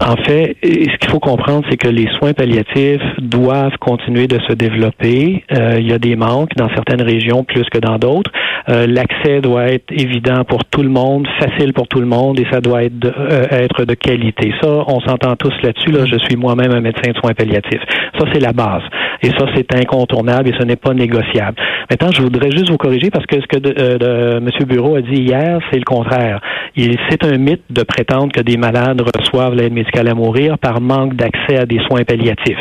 En 0.00 0.16
fait, 0.16 0.56
ce 0.62 0.96
qu'il 0.98 1.08
faut 1.10 1.20
comprendre, 1.20 1.64
c'est 1.70 1.76
que 1.76 1.88
les 1.88 2.08
soins 2.18 2.32
palliatifs 2.32 3.00
doivent 3.20 3.76
continuer 3.78 4.26
de 4.26 4.40
se 4.48 4.52
développer. 4.52 5.44
Euh, 5.52 5.76
il 5.78 5.88
y 5.88 5.92
a 5.92 5.98
des 5.98 6.16
manques 6.16 6.50
dans 6.56 6.68
certaines 6.70 7.00
régions 7.00 7.44
plus 7.44 7.64
que 7.72 7.78
dans 7.78 7.98
d'autres. 7.98 8.30
Euh, 8.68 8.86
l'accès 8.88 9.40
doit 9.40 9.66
être 9.66 9.92
évident 9.92 10.44
pour 10.44 10.64
tout 10.64 10.82
le 10.82 10.88
monde, 10.88 11.28
facile 11.38 11.72
pour 11.72 11.86
tout 11.86 12.00
le 12.00 12.06
monde, 12.06 12.40
et 12.40 12.46
ça 12.50 12.60
doit 12.60 12.82
être 12.82 12.98
de, 12.98 13.12
euh, 13.16 13.46
être 13.50 13.84
de 13.84 13.94
qualité. 13.94 14.52
Ça, 14.60 14.68
on 14.88 15.00
s'entend 15.00 15.36
tous 15.36 15.54
là-dessus. 15.62 15.92
Là, 15.92 16.06
je 16.06 16.18
suis 16.18 16.36
moi-même 16.36 16.72
un 16.72 16.80
médecin 16.80 17.12
de 17.12 17.16
soins 17.16 17.32
palliatifs. 17.32 17.82
Ça, 18.18 18.26
c'est 18.32 18.40
la 18.40 18.52
base. 18.52 18.82
Et 19.22 19.28
ça, 19.28 19.46
c'est 19.54 19.74
incontournable 19.76 20.48
et 20.48 20.54
ce 20.58 20.64
n'est 20.64 20.76
pas 20.76 20.92
négociable. 20.92 21.56
Maintenant, 21.88 22.10
je 22.12 22.20
voudrais 22.20 22.50
juste 22.50 22.68
vous 22.68 22.76
corriger 22.76 23.10
parce 23.10 23.26
que 23.26 23.40
ce 23.40 23.46
que 23.46 23.58
de, 23.58 24.38
M. 24.38 24.50
Bureau 24.66 24.96
a 24.96 25.02
dit 25.02 25.22
hier, 25.22 25.60
c'est 25.70 25.78
le 25.78 25.84
contraire. 25.84 26.40
C'est 26.76 27.24
un 27.24 27.38
mythe 27.38 27.62
de 27.70 27.82
prétendre 27.82 28.32
que 28.32 28.40
des 28.40 28.56
malades 28.56 29.00
reçoivent 29.00 29.54
l'aide 29.54 29.72
à 29.94 30.14
mourir 30.14 30.58
par 30.58 30.80
manque 30.80 31.14
d'accès 31.14 31.56
à 31.56 31.66
des 31.66 31.78
soins 31.88 32.04
palliatifs. 32.04 32.56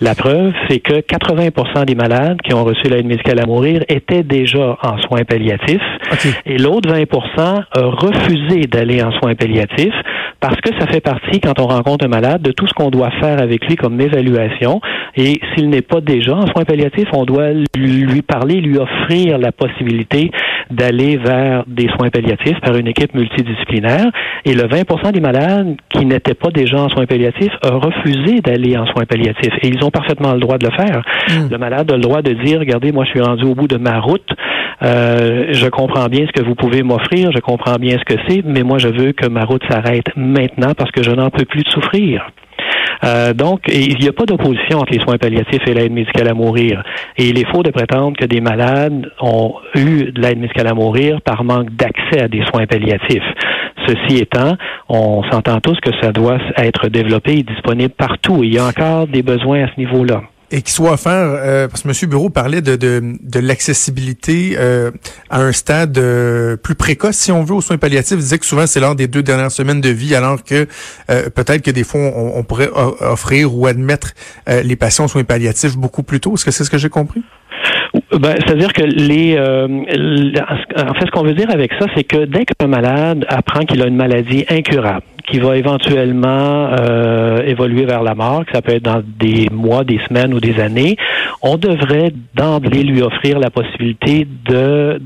La 0.00 0.14
preuve, 0.14 0.52
c'est 0.68 0.80
que 0.80 1.00
80% 1.00 1.86
des 1.86 1.94
malades 1.94 2.36
qui 2.42 2.52
ont 2.52 2.64
reçu 2.64 2.82
l'aide 2.88 3.06
médicale 3.06 3.40
à 3.40 3.46
mourir 3.46 3.82
étaient 3.88 4.22
déjà 4.22 4.76
en 4.82 4.98
soins 4.98 5.24
palliatifs. 5.24 5.80
Et 6.44 6.58
l'autre 6.58 6.90
20 6.92 7.04
a 7.38 7.64
refusé 7.72 8.66
d'aller 8.66 9.02
en 9.02 9.10
soins 9.12 9.34
palliatifs 9.34 9.94
parce 10.38 10.60
que 10.60 10.68
ça 10.78 10.86
fait 10.86 11.00
partie, 11.00 11.40
quand 11.40 11.58
on 11.60 11.66
rencontre 11.66 12.04
un 12.04 12.08
malade, 12.08 12.42
de 12.42 12.52
tout 12.52 12.66
ce 12.66 12.74
qu'on 12.74 12.90
doit 12.90 13.10
faire 13.20 13.40
avec 13.40 13.66
lui 13.66 13.76
comme 13.76 13.98
évaluation. 13.98 14.82
Et 15.16 15.40
s'il 15.54 15.70
n'est 15.70 15.80
pas 15.80 16.02
déjà 16.02 16.34
en 16.34 16.46
soins 16.46 16.64
palliatifs, 16.64 17.08
on 17.14 17.24
doit 17.24 17.52
lui 17.74 18.20
parler, 18.20 18.60
lui 18.60 18.76
offrir 18.76 19.38
la 19.38 19.50
possibilité 19.50 20.30
d'aller 20.70 21.16
vers 21.16 21.64
des 21.66 21.88
soins 21.96 22.10
palliatifs 22.10 22.60
par 22.60 22.76
une 22.76 22.88
équipe 22.88 23.14
multidisciplinaire. 23.14 24.06
Et 24.44 24.54
le 24.54 24.64
20% 24.64 25.12
des 25.12 25.20
malades 25.20 25.76
qui 25.88 26.04
n'étaient 26.04 26.34
pas 26.34 26.50
déjà 26.50 26.78
en 26.78 26.88
soins 26.88 27.06
palliatifs 27.06 27.52
ont 27.64 27.78
refusé 27.78 28.40
d'aller 28.40 28.76
en 28.76 28.86
soins 28.86 29.04
palliatifs. 29.04 29.54
Et 29.62 29.68
ils 29.68 29.84
ont 29.84 29.90
parfaitement 29.90 30.32
le 30.32 30.40
droit 30.40 30.58
de 30.58 30.66
le 30.66 30.72
faire. 30.72 31.02
Hmm. 31.28 31.48
Le 31.50 31.58
malade 31.58 31.90
a 31.90 31.94
le 31.94 32.02
droit 32.02 32.22
de 32.22 32.32
dire, 32.32 32.60
regardez, 32.60 32.92
moi 32.92 33.04
je 33.04 33.10
suis 33.10 33.20
rendu 33.20 33.44
au 33.44 33.54
bout 33.54 33.68
de 33.68 33.76
ma 33.76 34.00
route. 34.00 34.28
Euh, 34.82 35.46
je 35.52 35.68
comprends 35.68 36.06
bien 36.06 36.26
ce 36.26 36.32
que 36.32 36.46
vous 36.46 36.54
pouvez 36.54 36.82
m'offrir, 36.82 37.30
je 37.32 37.40
comprends 37.40 37.76
bien 37.76 37.96
ce 37.98 38.14
que 38.14 38.20
c'est, 38.28 38.42
mais 38.44 38.62
moi 38.62 38.78
je 38.78 38.88
veux 38.88 39.12
que 39.12 39.26
ma 39.26 39.44
route 39.44 39.62
s'arrête 39.70 40.06
maintenant 40.16 40.74
parce 40.76 40.90
que 40.90 41.02
je 41.02 41.10
n'en 41.10 41.30
peux 41.30 41.46
plus 41.46 41.62
de 41.62 41.68
souffrir. 41.70 42.26
Euh, 43.04 43.32
donc, 43.32 43.60
il 43.68 43.98
n'y 43.98 44.08
a 44.08 44.12
pas 44.12 44.24
d'opposition 44.24 44.78
entre 44.78 44.92
les 44.92 45.00
soins 45.00 45.16
palliatifs 45.16 45.66
et 45.66 45.74
l'aide 45.74 45.92
médicale 45.92 46.28
à 46.28 46.34
mourir. 46.34 46.82
Et 47.16 47.28
il 47.28 47.38
est 47.38 47.50
faux 47.50 47.62
de 47.62 47.70
prétendre 47.70 48.16
que 48.16 48.26
des 48.26 48.40
malades 48.40 49.10
ont 49.20 49.54
eu 49.74 50.12
de 50.12 50.20
l'aide 50.20 50.38
médicale 50.38 50.68
à 50.68 50.74
mourir 50.74 51.20
par 51.22 51.44
manque 51.44 51.70
d'accès 51.74 52.20
à 52.20 52.28
des 52.28 52.44
soins 52.46 52.66
palliatifs. 52.66 53.22
Ceci 53.86 54.18
étant, 54.18 54.56
on 54.88 55.22
s'entend 55.30 55.60
tous 55.60 55.78
que 55.80 55.90
ça 56.00 56.10
doit 56.12 56.38
être 56.56 56.88
développé 56.88 57.38
et 57.38 57.42
disponible 57.42 57.92
partout. 57.96 58.42
Il 58.42 58.54
y 58.54 58.58
a 58.58 58.64
encore 58.64 59.06
des 59.06 59.22
besoins 59.22 59.64
à 59.64 59.68
ce 59.68 59.78
niveau-là 59.78 60.22
et 60.50 60.62
qui 60.62 60.72
soit 60.72 60.92
offert, 60.92 61.12
euh, 61.12 61.68
parce 61.68 61.82
que 61.82 61.88
M. 61.88 62.10
Bureau 62.10 62.30
parlait 62.30 62.62
de, 62.62 62.76
de, 62.76 63.02
de 63.20 63.40
l'accessibilité 63.40 64.56
euh, 64.58 64.90
à 65.28 65.40
un 65.40 65.52
stade 65.52 65.98
euh, 65.98 66.56
plus 66.56 66.74
précoce, 66.74 67.16
si 67.16 67.32
on 67.32 67.42
veut, 67.42 67.54
aux 67.54 67.60
soins 67.60 67.78
palliatifs. 67.78 68.12
Il 68.12 68.18
disait 68.18 68.38
que 68.38 68.46
souvent, 68.46 68.66
c'est 68.66 68.80
lors 68.80 68.94
des 68.94 69.08
deux 69.08 69.22
dernières 69.22 69.50
semaines 69.50 69.80
de 69.80 69.88
vie, 69.88 70.14
alors 70.14 70.42
que 70.44 70.66
peut-être 71.06 71.62
que 71.62 71.70
des 71.70 71.84
fois, 71.84 72.00
on, 72.14 72.42
pourrait 72.44 72.70
offrir 73.00 73.54
ou 73.54 73.66
admettre 73.66 74.12
les 74.46 74.76
patients 74.76 75.06
aux 75.06 75.08
soins 75.08 75.24
palliatifs 75.24 75.76
beaucoup 75.76 76.02
plus 76.02 76.20
tôt. 76.20 76.34
Est-ce 76.34 76.44
que 76.44 76.50
c'est 76.50 76.64
ce 76.64 76.70
que 76.70 76.78
j'ai 76.78 76.88
compris? 76.88 77.22
Ben, 78.12 78.34
c'est-à-dire 78.38 78.72
que 78.72 78.82
les, 78.82 79.38
en 79.38 80.94
fait, 80.94 81.06
ce 81.06 81.10
qu'on 81.10 81.24
veut 81.24 81.34
dire 81.34 81.50
avec 81.50 81.72
ça, 81.78 81.86
c'est 81.96 82.04
que 82.04 82.24
dès 82.24 82.44
qu'un 82.44 82.68
malade 82.68 83.24
apprend 83.28 83.60
qu'il 83.60 83.82
a 83.82 83.86
une 83.86 83.96
maladie 83.96 84.44
incurable, 84.48 85.02
qui 85.26 85.38
va 85.38 85.56
éventuellement 85.56 86.70
euh, 86.78 87.25
évoluer 87.46 87.86
vers 87.86 88.02
la 88.02 88.14
mort, 88.14 88.44
que 88.44 88.52
ça 88.52 88.62
peut 88.62 88.72
être 88.72 88.82
dans 88.82 89.02
des 89.18 89.48
mois, 89.50 89.84
des 89.84 89.98
semaines 90.08 90.34
ou 90.34 90.40
des 90.40 90.60
années, 90.60 90.96
on 91.42 91.56
devrait 91.56 92.12
d'emblée 92.34 92.82
lui 92.82 93.02
offrir 93.02 93.38
la 93.38 93.50
possibilité 93.50 94.26
de, 94.46 94.98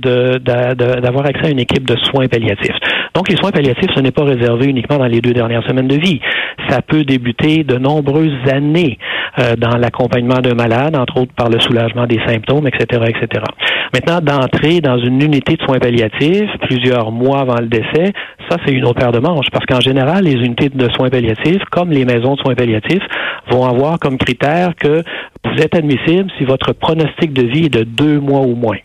d'avoir 1.00 1.26
accès 1.26 1.47
à 1.47 1.50
une 1.50 1.59
équipe 1.59 1.87
de 1.87 1.97
soins 2.11 2.28
palliatifs. 2.28 2.76
Donc, 3.14 3.28
les 3.28 3.37
soins 3.37 3.50
palliatifs, 3.50 3.90
ce 3.94 4.00
n'est 4.00 4.12
pas 4.12 4.25
réservé 4.25 4.66
uniquement 4.66 4.99
dans 4.99 5.06
les 5.06 5.20
deux 5.20 5.32
dernières 5.32 5.66
semaines 5.66 5.88
de 5.88 5.97
vie. 5.97 6.20
Ça 6.68 6.80
peut 6.82 7.04
débuter 7.04 7.64
de 7.64 7.76
nombreuses 7.76 8.32
années 8.50 8.99
euh, 9.38 9.56
dans 9.56 9.76
l'accompagnement 9.76 10.38
d'un 10.38 10.54
malade, 10.54 10.97
entre 10.97 11.23
autres 11.23 11.32
par 11.35 11.49
le 11.49 11.61
soulagement 11.61 12.06
des 12.06 12.20
symptômes, 12.26 12.66
etc., 12.68 13.02
etc. 13.09 13.44
Maintenant, 13.92 14.20
d'entrer 14.20 14.80
dans 14.80 14.99
une 14.99 15.20
unité 15.20 15.56
de 15.56 15.62
soins 15.62 15.78
palliatifs 15.78 16.50
plusieurs 16.62 17.11
mois 17.11 17.40
avant 17.40 17.61
le 17.61 17.66
décès, 17.66 18.12
ça, 18.49 18.56
c'est 18.64 18.73
une 18.73 18.85
autre 18.85 19.00
paire 19.00 19.12
de 19.12 19.18
manches, 19.18 19.50
parce 19.52 19.66
qu'en 19.66 19.80
général, 19.80 20.25
les 20.25 20.32
unités 20.32 20.68
de 20.68 20.88
soins 20.90 21.09
palliatifs, 21.11 21.62
comme 21.70 21.90
les 21.90 22.04
maisons 22.04 22.29
de 22.34 22.40
soins 22.40 22.54
palliatifs, 22.54 23.02
vont 23.50 23.64
avoir 23.64 23.99
comme 23.99 24.18
critère 24.18 24.75
que 24.76 25.02
vous 25.44 25.62
êtes 25.62 25.75
admissible 25.75 26.30
si 26.38 26.44
votre 26.44 26.72
pronostic 26.72 27.32
de 27.32 27.42
vie 27.42 27.66
est 27.66 27.75
de 27.75 27.84
deux 27.84 28.20
mois 28.20 28.40
ou 28.40 28.54
moins. 28.54 28.78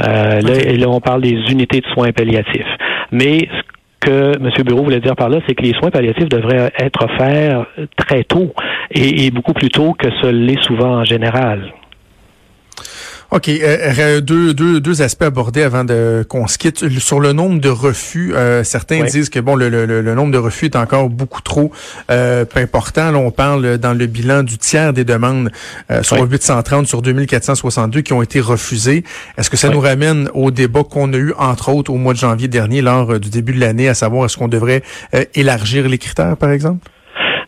Euh, 0.00 0.40
là, 0.40 0.88
on 0.88 1.00
parle 1.00 1.22
des 1.22 1.38
unités 1.50 1.80
de 1.80 1.86
soins 1.86 2.12
palliatifs. 2.12 2.66
Mais 3.12 3.48
ce 3.50 3.62
que 4.00 4.36
M. 4.36 4.50
Bureau 4.64 4.84
voulait 4.84 5.00
dire 5.00 5.16
par 5.16 5.28
là, 5.28 5.38
c'est 5.46 5.54
que 5.54 5.62
les 5.62 5.72
soins 5.72 5.90
palliatifs 5.90 6.28
devraient 6.28 6.70
être 6.78 7.04
offerts 7.04 7.66
très 7.96 8.24
tôt 8.24 8.52
et, 8.90 9.26
et 9.26 9.30
beaucoup 9.30 9.54
plus 9.54 9.70
tôt 9.70 9.94
que 9.94 10.08
ce 10.22 10.26
l'est 10.26 10.62
souvent 10.62 10.98
en 10.98 11.04
général. 11.04 11.72
OK. 13.30 13.48
Euh, 13.48 14.20
deux, 14.20 14.54
deux, 14.54 14.80
deux 14.80 15.02
aspects 15.02 15.24
abordés 15.24 15.62
avant 15.62 15.84
de 15.84 16.24
qu'on 16.28 16.46
se 16.46 16.58
quitte. 16.58 16.88
Sur 16.98 17.20
le 17.20 17.32
nombre 17.32 17.60
de 17.60 17.68
refus, 17.68 18.34
euh, 18.34 18.62
certains 18.62 19.02
disent 19.04 19.30
que 19.30 19.40
bon, 19.40 19.56
le, 19.56 19.68
le, 19.68 19.84
le, 19.86 20.14
nombre 20.14 20.32
de 20.32 20.38
refus 20.38 20.66
est 20.66 20.76
encore 20.76 21.10
beaucoup 21.10 21.42
trop 21.42 21.72
euh, 22.10 22.44
important. 22.54 23.10
Là, 23.10 23.18
on 23.18 23.30
parle 23.30 23.78
dans 23.78 23.94
le 23.94 24.06
bilan 24.06 24.42
du 24.42 24.58
tiers 24.58 24.92
des 24.92 25.04
demandes 25.04 25.50
euh, 25.90 26.02
sur 26.02 26.22
830 26.22 26.86
sur 26.86 27.02
2462 27.02 28.00
qui 28.02 28.12
ont 28.12 28.22
été 28.22 28.40
refusées. 28.40 29.04
Est-ce 29.36 29.50
que 29.50 29.56
ça 29.56 29.68
nous 29.70 29.80
ramène 29.80 30.28
au 30.34 30.50
débat 30.50 30.84
qu'on 30.84 31.12
a 31.12 31.16
eu, 31.16 31.32
entre 31.38 31.70
autres, 31.70 31.92
au 31.92 31.96
mois 31.96 32.12
de 32.12 32.18
janvier 32.18 32.48
dernier, 32.48 32.80
lors 32.80 33.18
du 33.18 33.30
début 33.30 33.52
de 33.52 33.60
l'année, 33.60 33.88
à 33.88 33.94
savoir 33.94 34.26
est-ce 34.26 34.36
qu'on 34.36 34.48
devrait 34.48 34.82
élargir 35.34 35.88
les 35.88 35.98
critères, 35.98 36.36
par 36.36 36.50
exemple? 36.50 36.88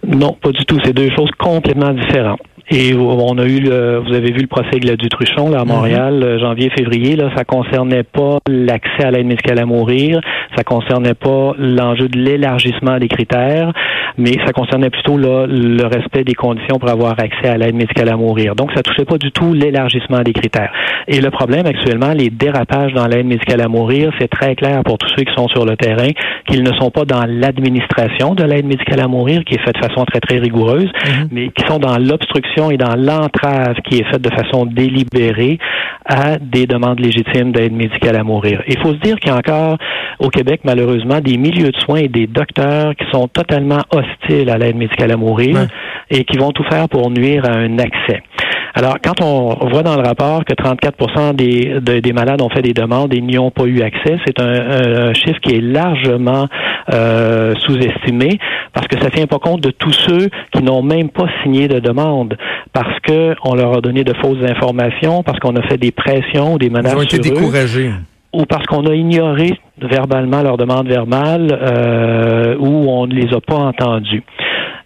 Non, 0.07 0.37
pas 0.41 0.51
du 0.51 0.65
tout. 0.65 0.79
C'est 0.85 0.93
deux 0.93 1.11
choses 1.11 1.31
complètement 1.39 1.93
différentes. 1.93 2.41
Et 2.71 2.95
on 2.95 3.39
a 3.39 3.45
eu, 3.45 3.61
le, 3.61 3.99
vous 3.99 4.15
avez 4.15 4.31
vu 4.31 4.41
le 4.41 4.47
procès 4.47 4.79
du 4.79 5.09
Truchon 5.09 5.51
là, 5.51 5.61
à 5.61 5.65
mhm. 5.65 5.71
Montréal, 5.71 6.23
euh, 6.23 6.39
janvier-février. 6.39 7.17
Là, 7.17 7.31
ça 7.35 7.45
concernait 7.45 8.03
pas 8.03 8.39
l'accès 8.47 9.05
à 9.05 9.11
l'aide 9.11 9.27
médicale 9.27 9.59
à 9.59 9.65
mourir, 9.65 10.21
ça 10.55 10.65
concernait 10.65 11.15
pas 11.15 11.55
l'enjeu 11.59 12.09
de 12.09 12.19
l'élargissement 12.19 12.99
des 12.99 13.09
critères, 13.09 13.73
mais 14.19 14.33
ça 14.45 14.53
concernait 14.53 14.91
plutôt 14.91 15.17
là, 15.17 15.47
le 15.49 15.85
respect 15.87 16.25
des 16.25 16.35
conditions 16.35 16.79
pour 16.79 16.91
avoir 16.91 17.13
accès 17.19 17.49
à 17.49 17.57
l'aide 17.57 17.75
médicale 17.75 18.11
à 18.11 18.17
mourir. 18.17 18.55
Donc, 18.55 18.71
ça 18.75 18.83
touchait 18.83 19.07
pas 19.07 19.17
du 19.17 19.31
tout 19.33 19.55
l'élargissement 19.55 20.21
des 20.21 20.33
critères. 20.33 20.73
Et 21.07 21.21
le 21.21 21.31
problème 21.31 21.65
actuellement, 21.65 22.13
les 22.13 22.29
dérapages 22.29 22.93
dans 22.93 23.07
l'aide 23.07 23.27
médicale 23.27 23.63
à 23.63 23.69
mourir, 23.69 24.13
c'est 24.21 24.29
très 24.29 24.55
clair 24.55 24.83
pour 24.85 24.99
tous 24.99 25.09
ceux 25.17 25.25
qui 25.25 25.35
sont 25.35 25.49
sur 25.49 25.65
le 25.65 25.77
terrain 25.77 26.09
qu'ils 26.47 26.63
ne 26.63 26.73
sont 26.75 26.91
pas 26.91 27.05
dans 27.05 27.25
l'administration 27.27 28.35
de 28.35 28.45
l'aide 28.45 28.67
médicale 28.67 29.01
à 29.01 29.09
mourir, 29.09 29.43
qui 29.45 29.55
est 29.55 29.65
faite 29.65 29.77
de 29.77 29.87
façon 29.87 30.05
très 30.05 30.21
très 30.21 30.39
rigoureuse, 30.39 30.91
mhm. 31.07 31.29
mais 31.31 31.49
qui 31.49 31.65
sont 31.67 31.79
dans 31.79 31.97
l'obstruction 31.99 32.58
et 32.71 32.77
dans 32.77 32.97
l'entrave 32.97 33.77
qui 33.85 33.99
est 33.99 34.11
faite 34.11 34.23
de 34.23 34.31
façon 34.31 34.67
délibérée 34.67 35.59
à 36.05 36.39
des 36.39 36.67
demandes 36.67 36.99
légitimes 36.99 37.53
d'aide 37.53 37.73
médicale 37.73 38.17
à 38.17 38.25
mourir. 38.25 38.63
Il 38.67 38.79
faut 38.81 38.93
se 38.93 38.99
dire 38.99 39.17
qu'il 39.17 39.31
y 39.31 39.35
a 39.35 39.37
encore 39.37 39.77
au 40.19 40.29
Québec, 40.29 40.63
malheureusement, 40.65 41.21
des 41.21 41.37
milieux 41.37 41.71
de 41.71 41.79
soins 41.79 42.01
et 42.01 42.09
des 42.09 42.27
docteurs 42.27 42.95
qui 42.97 43.05
sont 43.13 43.29
totalement 43.29 43.83
hostiles 43.91 44.51
à 44.51 44.59
l'aide 44.59 44.77
médicale 44.77 45.13
à 45.13 45.17
mourir 45.17 45.69
et 46.11 46.25
qui 46.25 46.39
vont 46.39 46.51
tout 46.51 46.65
faire 46.65 46.89
pour 46.89 47.11
nuire 47.11 47.45
à 47.45 47.59
un 47.59 47.79
accès. 47.79 48.23
Alors, 48.79 48.99
quand 49.05 49.21
on 49.21 49.69
voit 49.71 49.83
dans 49.83 49.97
le 49.97 50.07
rapport 50.07 50.45
que 50.45 50.55
34 50.55 51.33
des, 51.35 51.81
des 52.01 52.13
malades 52.13 52.41
ont 52.41 52.49
fait 52.49 52.63
des 52.63 52.75
demandes 52.75 53.13
et 53.13 53.21
n'y 53.21 53.37
ont 53.37 53.51
pas 53.51 53.65
eu 53.65 53.83
accès, 53.83 54.19
c'est 54.25 54.41
un, 54.41 55.13
chiffre 55.15 55.41
qui 55.41 55.57
est 55.57 55.61
largement 55.61 56.47
euh, 56.95 57.55
sous-estimé 57.67 58.39
parce 58.73 58.87
que 58.87 59.01
ça 59.03 59.11
tient 59.11 59.27
pas 59.27 59.41
compte 59.41 59.63
de 59.63 59.73
tous 59.73 59.91
ceux 59.91 60.29
qui 60.53 60.63
n'ont 60.63 60.83
même 60.83 61.09
pas 61.09 61.27
signé 61.43 61.67
de 61.67 61.81
demande 61.81 62.37
parce 62.73 63.01
qu'on 63.01 63.57
leur 63.57 63.79
a 63.79 63.81
donné 63.81 64.05
de 64.05 64.15
fausses 64.15 64.49
informations, 64.49 65.25
parce 65.25 65.41
qu'on 65.41 65.57
a 65.57 65.63
fait 65.63 65.79
des 65.79 65.91
pressions 65.91 66.55
ou 66.55 66.59
des 66.59 66.71
menaces. 66.71 66.93
Ils 66.93 66.99
ont 66.99 67.03
été 67.03 67.19
découragés. 67.19 67.91
ou 68.33 68.45
parce 68.45 68.65
qu'on 68.67 68.87
a 68.87 68.95
ignoré 68.95 69.59
verbalement 69.83 70.43
leur 70.43 70.57
demande 70.57 70.87
verbale 70.87 71.49
euh, 71.51 72.55
ou 72.61 72.89
on 72.89 73.09
ne 73.09 73.15
les 73.15 73.35
a 73.35 73.41
pas 73.41 73.57
entendus. 73.57 74.23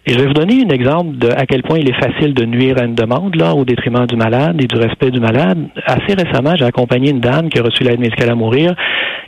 Et 0.05 0.11
je 0.11 0.19
vais 0.19 0.25
vous 0.25 0.33
donner 0.33 0.65
un 0.65 0.69
exemple 0.69 1.17
de 1.17 1.29
à 1.29 1.45
quel 1.45 1.63
point 1.63 1.79
il 1.79 1.89
est 1.89 1.93
facile 1.93 2.33
de 2.33 2.43
nuire 2.43 2.77
à 2.77 2.83
une 2.83 2.95
demande, 2.95 3.35
là, 3.35 3.53
au 3.53 3.63
détriment 3.63 4.05
du 4.05 4.17
malade 4.17 4.61
et 4.61 4.67
du 4.67 4.77
respect 4.77 5.11
du 5.11 5.21
malade. 5.21 5.69
Assez 5.85 6.13
récemment, 6.13 6.55
j'ai 6.57 6.65
accompagné 6.65 7.11
une 7.11 7.21
dame 7.21 7.47
qui 7.47 7.57
a 7.59 7.63
reçu 7.63 7.83
l'aide 7.83 8.01
médicale 8.01 8.29
à 8.29 8.35
mourir, 8.35 8.75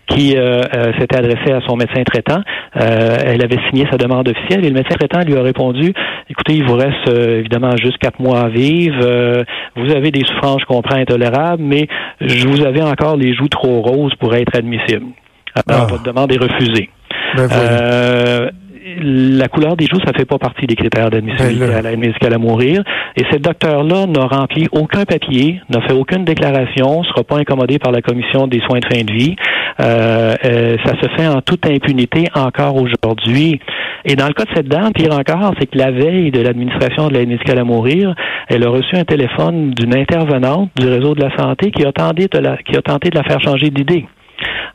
qui 0.07 0.35
euh, 0.35 0.63
euh, 0.75 0.91
s'était 0.99 1.15
adressée 1.15 1.53
à 1.53 1.61
son 1.65 1.77
médecin 1.77 2.03
traitant. 2.03 2.41
Euh, 2.75 3.17
elle 3.23 3.41
avait 3.41 3.57
signé 3.69 3.87
sa 3.89 3.97
demande 3.97 4.27
officielle 4.27 4.65
et 4.65 4.69
le 4.69 4.75
médecin 4.75 4.95
traitant 4.95 5.21
lui 5.21 5.37
a 5.37 5.41
répondu 5.41 5.93
écoutez, 6.29 6.55
il 6.55 6.65
vous 6.65 6.75
reste 6.75 7.07
évidemment 7.09 7.75
juste 7.77 7.97
quatre 7.99 8.19
mois 8.19 8.41
à 8.41 8.49
vivre. 8.49 9.45
vous 9.77 9.91
avez 9.91 10.11
des 10.11 10.25
souffrances, 10.25 10.61
je 10.61 10.65
comprends, 10.65 10.95
intolérables, 10.95 11.63
mais 11.63 11.87
je 12.19 12.47
vous 12.47 12.65
avez 12.65 12.81
encore 12.81 13.15
les 13.15 13.33
joues 13.33 13.47
trop 13.47 13.81
roses 13.81 14.15
pour 14.15 14.35
être 14.35 14.57
admissible. 14.57 15.05
Alors, 15.67 15.83
ah. 15.83 15.87
votre 15.89 16.03
demande 16.03 16.31
est 16.33 16.41
refusée. 16.41 16.89
Ben, 17.37 17.47
la 19.01 19.47
couleur 19.47 19.75
des 19.75 19.85
joues, 19.85 19.99
ça 20.05 20.13
fait 20.15 20.25
pas 20.25 20.37
partie 20.37 20.65
des 20.65 20.75
critères 20.75 21.09
d'admissibilité 21.09 21.73
à 21.73 21.81
l'aide 21.81 21.99
médicale 21.99 22.33
à 22.33 22.37
mourir. 22.37 22.83
Et 23.15 23.23
ce 23.31 23.37
docteur-là 23.37 24.05
n'a 24.07 24.25
rempli 24.25 24.67
aucun 24.71 25.05
papier, 25.05 25.61
n'a 25.69 25.81
fait 25.81 25.93
aucune 25.93 26.25
déclaration, 26.25 27.03
sera 27.03 27.23
pas 27.23 27.37
incommodé 27.37 27.79
par 27.79 27.91
la 27.91 28.01
commission 28.01 28.47
des 28.47 28.59
soins 28.61 28.79
de 28.79 28.85
fin 28.85 29.03
de 29.03 29.11
vie. 29.11 29.35
Euh, 29.79 30.35
euh, 30.45 30.77
ça 30.85 30.93
se 31.01 31.07
fait 31.15 31.27
en 31.27 31.41
toute 31.41 31.65
impunité 31.65 32.25
encore 32.33 32.75
aujourd'hui. 32.75 33.59
Et 34.05 34.15
dans 34.15 34.27
le 34.27 34.33
cas 34.33 34.45
de 34.45 34.51
cette 34.55 34.67
dame, 34.67 34.93
pire 34.93 35.13
encore, 35.13 35.53
c'est 35.59 35.65
que 35.65 35.77
la 35.77 35.91
veille 35.91 36.31
de 36.31 36.41
l'administration 36.41 37.07
de 37.07 37.13
l'aide 37.13 37.27
médicale 37.27 37.59
à 37.59 37.63
mourir, 37.63 38.13
elle 38.47 38.63
a 38.63 38.69
reçu 38.69 38.95
un 38.95 39.03
téléphone 39.03 39.71
d'une 39.71 39.95
intervenante 39.95 40.69
du 40.75 40.87
réseau 40.87 41.15
de 41.15 41.21
la 41.21 41.35
santé 41.35 41.71
qui 41.71 41.85
a 41.85 41.91
tenté 41.91 42.27
de 42.27 42.39
la, 42.39 42.57
qui 42.57 42.77
a 42.77 42.81
tenté 42.81 43.09
de 43.09 43.17
la 43.17 43.23
faire 43.23 43.41
changer 43.41 43.69
d'idée 43.69 44.05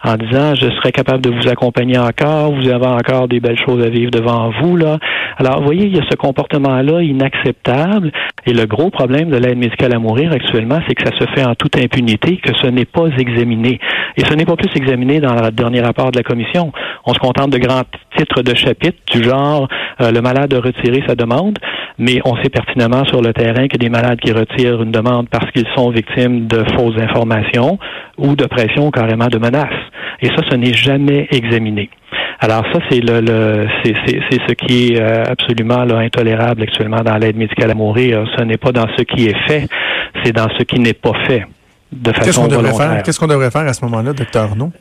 en 0.05 0.17
disant 0.17 0.55
je 0.55 0.71
serai 0.77 0.93
capable 0.93 1.21
de 1.21 1.31
vous 1.31 1.49
accompagner 1.49 1.99
encore, 1.99 2.53
vous 2.53 2.69
avez 2.69 2.87
encore 2.87 3.29
des 3.29 3.41
belles 3.41 3.59
choses 3.59 3.85
à 3.85 3.89
vivre 3.89 4.11
devant 4.11 4.51
vous 4.61 4.77
là. 4.77 4.99
Alors 5.39 5.59
vous 5.59 5.67
voyez, 5.67 5.87
il 5.87 5.97
y 5.97 5.99
a 5.99 6.05
ce 6.11 6.17
comportement-là 6.17 7.03
inacceptable 7.03 8.13
et 8.47 8.53
le 8.53 8.67
gros 8.67 8.91
problème 8.91 9.31
de 9.31 9.37
l'aide 9.37 9.59
médicale 9.59 9.95
à 9.95 9.99
mourir 9.99 10.33
actuellement, 10.33 10.81
c'est 10.89 10.95
que 10.95 11.05
ça 11.07 11.19
se 11.19 11.25
fait 11.35 11.45
en 11.45 11.55
toute 11.55 11.77
impunité, 11.77 12.39
que 12.39 12.55
ce 12.55 12.67
n'est 12.67 12.85
pas 12.85 13.07
examiné. 13.19 13.79
Et 14.17 14.25
ce 14.25 14.35
n'est 14.35 14.45
pas 14.45 14.57
plus 14.57 14.71
examiné 14.75 15.21
dans 15.21 15.35
le 15.35 15.51
dernier 15.51 15.81
rapport 15.81 16.11
de 16.11 16.17
la 16.17 16.23
commission. 16.23 16.73
On 17.05 17.15
se 17.15 17.19
contente 17.19 17.51
de 17.51 17.59
grands 17.59 17.83
titre 18.17 18.43
de 18.43 18.55
chapitre 18.55 18.99
du 19.13 19.23
genre 19.23 19.69
euh, 20.01 20.11
le 20.11 20.21
malade 20.21 20.53
a 20.55 20.61
retiré 20.61 21.03
sa 21.07 21.15
demande, 21.15 21.59
mais 21.99 22.21
on 22.25 22.37
sait 22.43 22.49
pertinemment 22.49 23.05
sur 23.05 23.21
le 23.23 23.33
terrain 23.33 23.69
que 23.69 23.77
des 23.77 23.89
malades 23.89 24.21
qui 24.21 24.33
retirent 24.33 24.83
une 24.83 24.91
demande 24.91 25.29
parce 25.29 25.51
qu'ils 25.53 25.69
sont 25.75 25.91
victimes 25.91 26.47
de 26.47 26.65
fausses 26.77 26.99
informations 26.99 27.79
ou 28.21 28.37
de 28.37 28.47
pression 28.47 28.89
ou 28.89 28.91
carrément 28.91 29.27
de 29.29 29.39
menaces. 29.39 29.69
Et 30.23 30.29
ça, 30.29 30.43
ce 30.51 30.55
n'est 30.57 30.75
jamais 30.75 31.27
examiné. 31.31 31.89
Alors 32.41 32.65
ça, 32.73 32.79
c'est 32.91 33.01
le, 33.01 33.21
le 33.21 33.67
c'est, 33.85 33.95
ce 34.49 34.53
qui 34.55 34.93
est 34.95 35.01
euh, 35.01 35.25
absolument 35.29 35.85
là, 35.85 35.99
intolérable 35.99 36.63
actuellement 36.63 37.03
dans 37.03 37.17
l'aide 37.17 37.37
médicale 37.37 37.71
à 37.71 37.75
mourir. 37.75 38.25
Ce 38.37 38.43
n'est 38.43 38.57
pas 38.57 38.73
dans 38.73 38.87
ce 38.97 39.03
qui 39.03 39.27
est 39.27 39.37
fait, 39.47 39.67
c'est 40.25 40.33
dans 40.33 40.49
ce 40.59 40.63
qui 40.65 40.79
n'est 40.79 40.95
pas 40.95 41.13
fait 41.27 41.47
de 41.93 42.13
façon 42.13 42.25
Qu'est-ce 42.25 42.39
qu'on 42.41 42.47
devrait 42.49 42.63
volontaire. 42.71 42.93
faire? 42.93 43.03
Qu'est-ce 43.03 43.21
qu'on 43.21 43.27
devrait 43.27 43.51
faire 43.51 43.67
à 43.67 43.73
ce 43.73 43.85
moment-là, 43.85 44.13
docteur 44.13 44.45
Arnaud? 44.45 44.73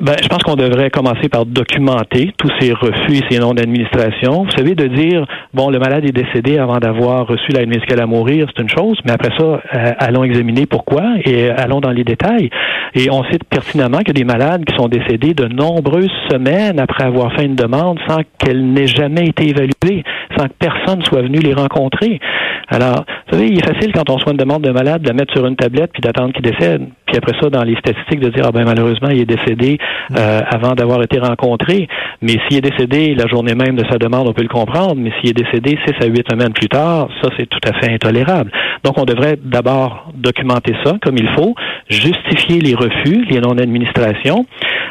Ben, 0.00 0.14
je 0.22 0.28
pense 0.28 0.44
qu'on 0.44 0.54
devrait 0.54 0.90
commencer 0.90 1.28
par 1.28 1.44
documenter 1.44 2.30
tous 2.38 2.52
ces 2.60 2.72
refus 2.72 3.16
et 3.16 3.24
ces 3.28 3.40
noms 3.40 3.52
d'administration. 3.52 4.44
Vous 4.44 4.50
savez, 4.56 4.76
de 4.76 4.86
dire, 4.86 5.26
bon, 5.52 5.70
le 5.70 5.80
malade 5.80 6.04
est 6.04 6.12
décédé 6.12 6.56
avant 6.56 6.78
d'avoir 6.78 7.26
reçu 7.26 7.50
l'aide 7.50 7.68
médicale 7.68 8.00
à 8.00 8.06
mourir, 8.06 8.46
c'est 8.46 8.62
une 8.62 8.68
chose, 8.68 8.96
mais 9.04 9.10
après 9.10 9.36
ça, 9.36 9.44
euh, 9.44 9.92
allons 9.98 10.22
examiner 10.22 10.66
pourquoi 10.66 11.02
et 11.24 11.50
allons 11.50 11.80
dans 11.80 11.90
les 11.90 12.04
détails. 12.04 12.48
Et 12.94 13.10
on 13.10 13.24
sait 13.24 13.38
pertinemment 13.50 13.98
a 13.98 14.12
des 14.12 14.24
malades 14.24 14.64
qui 14.64 14.76
sont 14.76 14.86
décédés 14.86 15.34
de 15.34 15.46
nombreuses 15.46 16.12
semaines 16.30 16.78
après 16.78 17.02
avoir 17.02 17.32
fait 17.34 17.44
une 17.44 17.56
demande 17.56 17.98
sans 18.06 18.20
qu'elle 18.38 18.72
n'ait 18.72 18.86
jamais 18.86 19.26
été 19.26 19.48
évaluée, 19.48 20.04
sans 20.36 20.46
que 20.46 20.54
personne 20.60 21.02
soit 21.02 21.22
venu 21.22 21.38
les 21.38 21.54
rencontrer. 21.54 22.20
Alors, 22.68 23.04
vous 23.26 23.36
savez, 23.36 23.48
il 23.48 23.58
est 23.58 23.66
facile 23.66 23.92
quand 23.92 24.08
on 24.10 24.14
reçoit 24.14 24.32
une 24.32 24.38
demande 24.38 24.62
de 24.62 24.70
malade 24.70 25.02
de 25.02 25.08
la 25.08 25.14
mettre 25.14 25.32
sur 25.32 25.46
une 25.46 25.56
tablette 25.56 25.90
puis 25.92 26.02
d'attendre 26.02 26.32
qu'il 26.32 26.42
décède. 26.42 26.86
Puis 27.06 27.16
après 27.16 27.32
ça, 27.40 27.48
dans 27.48 27.64
les 27.64 27.76
statistiques, 27.76 28.20
de 28.20 28.28
dire, 28.28 28.44
ah 28.46 28.52
ben 28.52 28.64
malheureusement, 28.64 29.08
il 29.08 29.20
est 29.20 29.24
décédé 29.24 29.78
euh, 30.16 30.40
avant 30.50 30.74
d'avoir 30.74 31.02
été 31.02 31.18
rencontré. 31.18 31.88
Mais 32.22 32.36
s'il 32.48 32.58
est 32.58 32.70
décédé 32.70 33.14
la 33.14 33.26
journée 33.26 33.54
même 33.54 33.76
de 33.76 33.84
sa 33.90 33.98
demande, 33.98 34.28
on 34.28 34.32
peut 34.32 34.42
le 34.42 34.48
comprendre. 34.48 34.96
Mais 34.96 35.12
s'il 35.20 35.30
est 35.30 35.44
décédé 35.44 35.78
six 35.86 35.94
à 36.04 36.06
huit 36.06 36.24
semaines 36.30 36.52
plus 36.52 36.68
tard, 36.68 37.08
ça, 37.22 37.30
c'est 37.38 37.46
tout 37.46 37.60
à 37.66 37.72
fait 37.80 37.92
intolérable. 37.92 38.50
Donc, 38.84 38.98
on 38.98 39.04
devrait 39.04 39.38
d'abord 39.42 40.10
documenter 40.14 40.74
ça 40.84 40.94
comme 41.02 41.16
il 41.16 41.28
faut, 41.36 41.54
justifier 41.88 42.60
les 42.60 42.74
refus, 42.74 43.24
les 43.30 43.40
non-administrations. 43.40 44.46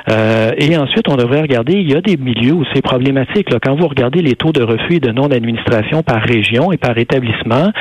Euh, 0.09 0.51
et 0.57 0.77
ensuite, 0.77 1.09
on 1.09 1.15
devrait 1.15 1.41
regarder, 1.41 1.73
il 1.73 1.91
y 1.91 1.95
a 1.95 2.01
des 2.01 2.17
milieux 2.17 2.53
où 2.53 2.63
c'est 2.73 2.81
problématique. 2.81 3.51
Là. 3.51 3.59
Quand 3.61 3.75
vous 3.75 3.87
regardez 3.87 4.21
les 4.21 4.35
taux 4.35 4.51
de 4.51 4.63
refus 4.63 4.95
et 4.95 4.99
de 4.99 5.11
non-administration 5.11 6.03
par 6.03 6.21
région 6.21 6.71
et 6.71 6.77
par 6.77 6.97
établissement, 6.97 7.71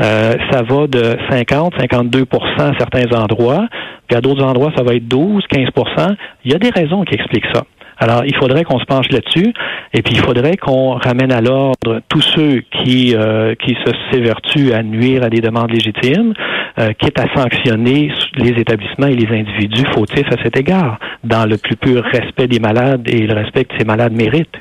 euh, 0.00 0.32
ça 0.50 0.62
va 0.62 0.86
de 0.86 1.16
50, 1.30 1.74
52% 1.74 2.26
à 2.58 2.72
certains 2.78 3.10
endroits. 3.16 3.66
Puis 4.08 4.16
à 4.16 4.20
d'autres 4.20 4.44
endroits, 4.44 4.72
ça 4.76 4.82
va 4.82 4.94
être 4.94 5.08
12, 5.08 5.44
15% 5.50 6.16
Il 6.44 6.52
y 6.52 6.54
a 6.54 6.58
des 6.58 6.70
raisons 6.70 7.04
qui 7.04 7.14
expliquent 7.14 7.48
ça. 7.54 7.62
Alors, 8.02 8.24
il 8.24 8.34
faudrait 8.34 8.64
qu'on 8.64 8.78
se 8.78 8.86
penche 8.86 9.10
là-dessus, 9.10 9.52
et 9.92 10.00
puis 10.00 10.14
il 10.14 10.20
faudrait 10.20 10.56
qu'on 10.56 10.92
ramène 10.92 11.30
à 11.30 11.42
l'ordre 11.42 12.00
tous 12.08 12.22
ceux 12.22 12.62
qui 12.82 13.14
euh, 13.14 13.54
qui 13.54 13.76
se 13.84 13.92
s'évertuent 14.10 14.72
à 14.72 14.82
nuire 14.82 15.22
à 15.22 15.28
des 15.28 15.42
demandes 15.42 15.70
légitimes, 15.70 16.32
euh, 16.78 16.92
quitte 16.98 17.20
à 17.20 17.26
sanctionner 17.34 18.10
les 18.36 18.58
établissements 18.58 19.06
et 19.06 19.16
les 19.16 19.28
individus 19.28 19.84
fautifs 19.92 20.28
à 20.32 20.42
cet 20.42 20.56
égard, 20.56 20.98
dans 21.24 21.46
le 21.46 21.58
plus 21.58 21.76
pur 21.76 22.02
respect 22.02 22.48
des 22.48 22.58
malades 22.58 23.06
et 23.06 23.26
le 23.26 23.34
respect 23.34 23.66
que 23.66 23.76
ces 23.78 23.84
malades 23.84 24.14
méritent. 24.14 24.56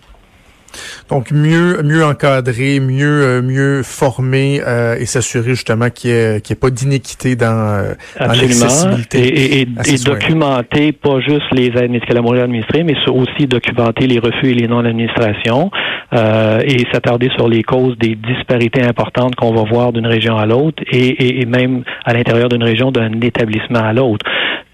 Donc 1.10 1.32
mieux 1.32 1.82
mieux 1.84 2.04
encadrer, 2.04 2.80
mieux 2.80 3.24
euh, 3.24 3.42
mieux 3.42 3.82
former 3.84 4.62
euh, 4.66 4.96
et 5.00 5.06
s'assurer 5.06 5.50
justement 5.52 5.90
qu'il 5.90 6.12
n'y 6.12 6.18
ait, 6.18 6.42
qu'il 6.42 6.56
y 6.56 6.58
ait 6.58 6.60
pas 6.60 6.70
d'inéquité 6.70 7.36
dans, 7.36 7.48
euh, 7.48 7.94
dans 8.20 8.28
l'accessibilité. 8.42 9.20
Et, 9.20 9.62
et, 9.62 9.68
et 9.86 9.98
soins. 9.98 10.14
documenter 10.14 10.92
pas 10.92 11.20
juste 11.20 11.52
les 11.52 11.68
aides 11.68 11.92
médicales 11.92 12.18
à 12.18 12.22
mourir 12.22 12.44
administrées, 12.44 12.84
mais 12.84 12.96
aussi 13.08 13.48
documenter 13.48 14.08
les 14.08 14.20
refus 14.20 14.50
et 14.52 14.54
les 14.54 14.68
non-administrations 14.68 15.72
euh, 16.14 16.60
et 16.66 16.86
s'attarder 16.92 17.30
sur 17.36 17.48
les 17.48 17.64
causes 17.64 17.98
des 17.98 18.16
disparités 18.16 18.82
importantes 18.84 19.36
qu'on 19.36 19.54
va 19.54 19.64
voir 19.70 19.92
d'une 19.94 20.08
région 20.08 20.38
à 20.38 20.46
l'autre 20.46 20.84
et, 20.92 21.08
et- 21.08 21.42
et 21.42 21.46
même 21.46 21.84
à 22.06 22.14
l'intérieur 22.14 22.50
d'une 22.50 22.64
région 22.64 22.92
d'un 22.92 23.12
établissement 23.22 23.80
à 23.84 23.94
l'autre. 23.94 24.26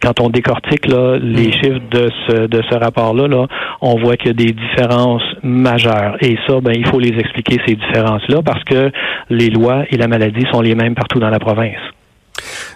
Quand 0.06 0.20
on 0.20 0.30
décortique 0.30 0.86
là, 0.88 1.18
les 1.20 1.52
chiffres 1.52 1.82
de 1.90 2.12
ce, 2.28 2.46
de 2.46 2.62
ce 2.70 2.76
rapport-là, 2.76 3.28
là, 3.28 3.48
on 3.82 4.00
voit 4.00 4.18
qu'il 4.18 4.28
y 4.28 4.30
a 4.30 4.34
des 4.34 4.54
différences 4.54 5.24
majeures. 5.42 6.18
Et 6.22 6.38
ça, 6.46 6.62
ben, 6.62 6.74
il 6.76 6.86
faut 6.88 7.00
les 7.00 7.18
expliquer, 7.18 7.60
ces 7.66 7.76
différences-là, 7.76 8.44
parce 8.46 8.64
que 8.66 8.92
les 9.32 9.50
lois 9.50 9.86
et 9.90 9.98
la 9.98 10.08
maladie 10.08 10.46
sont 10.52 10.62
les 10.62 10.76
mêmes 10.76 10.94
partout 10.94 11.18
dans 11.20 11.32
la 11.32 11.40
province. 11.40 11.82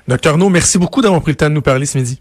Docteur 0.07 0.33
Arnaud, 0.33 0.50
merci 0.50 0.79
beaucoup 0.79 1.03
d'avoir 1.03 1.21
pris 1.21 1.33
le 1.33 1.38
temps 1.38 1.50
de 1.50 1.53
nous 1.53 1.62
parler 1.62 1.86
ce 1.86 2.00
midi. 2.00 2.19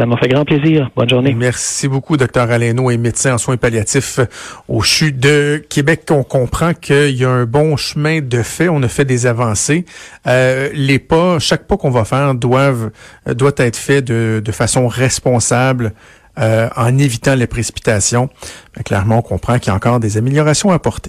Ça 0.00 0.06
m'a 0.06 0.16
fait 0.16 0.28
grand 0.28 0.46
plaisir. 0.46 0.90
Bonne 0.96 1.10
journée. 1.10 1.34
Merci 1.34 1.86
beaucoup, 1.86 2.16
docteur 2.16 2.50
Alaino, 2.50 2.90
et 2.90 2.96
médecin 2.96 3.34
en 3.34 3.38
soins 3.38 3.58
palliatifs 3.58 4.18
au 4.66 4.80
CHU 4.80 5.12
de 5.12 5.62
Québec. 5.68 6.04
On 6.10 6.22
comprend 6.22 6.72
qu'il 6.72 7.14
y 7.14 7.26
a 7.26 7.28
un 7.28 7.44
bon 7.44 7.76
chemin 7.76 8.22
de 8.22 8.40
fait. 8.42 8.70
On 8.70 8.82
a 8.82 8.88
fait 8.88 9.04
des 9.04 9.26
avancées. 9.26 9.84
Euh, 10.26 10.70
les 10.72 10.98
pas, 10.98 11.38
chaque 11.38 11.66
pas 11.66 11.76
qu'on 11.76 11.90
va 11.90 12.06
faire 12.06 12.34
doivent, 12.34 12.92
euh, 13.28 13.34
doit 13.34 13.52
être 13.58 13.76
fait 13.76 14.00
de, 14.00 14.40
de 14.42 14.52
façon 14.52 14.88
responsable. 14.88 15.92
euh, 16.38 16.68
en 16.76 16.96
évitant 16.98 17.34
les 17.34 17.46
précipitations. 17.46 18.30
Mais 18.76 18.82
clairement, 18.82 19.18
on 19.18 19.22
comprend 19.22 19.58
qu'il 19.58 19.68
y 19.68 19.70
a 19.70 19.74
encore 19.74 20.00
des 20.00 20.16
améliorations 20.16 20.70
à 20.70 20.74
apporter. 20.74 21.08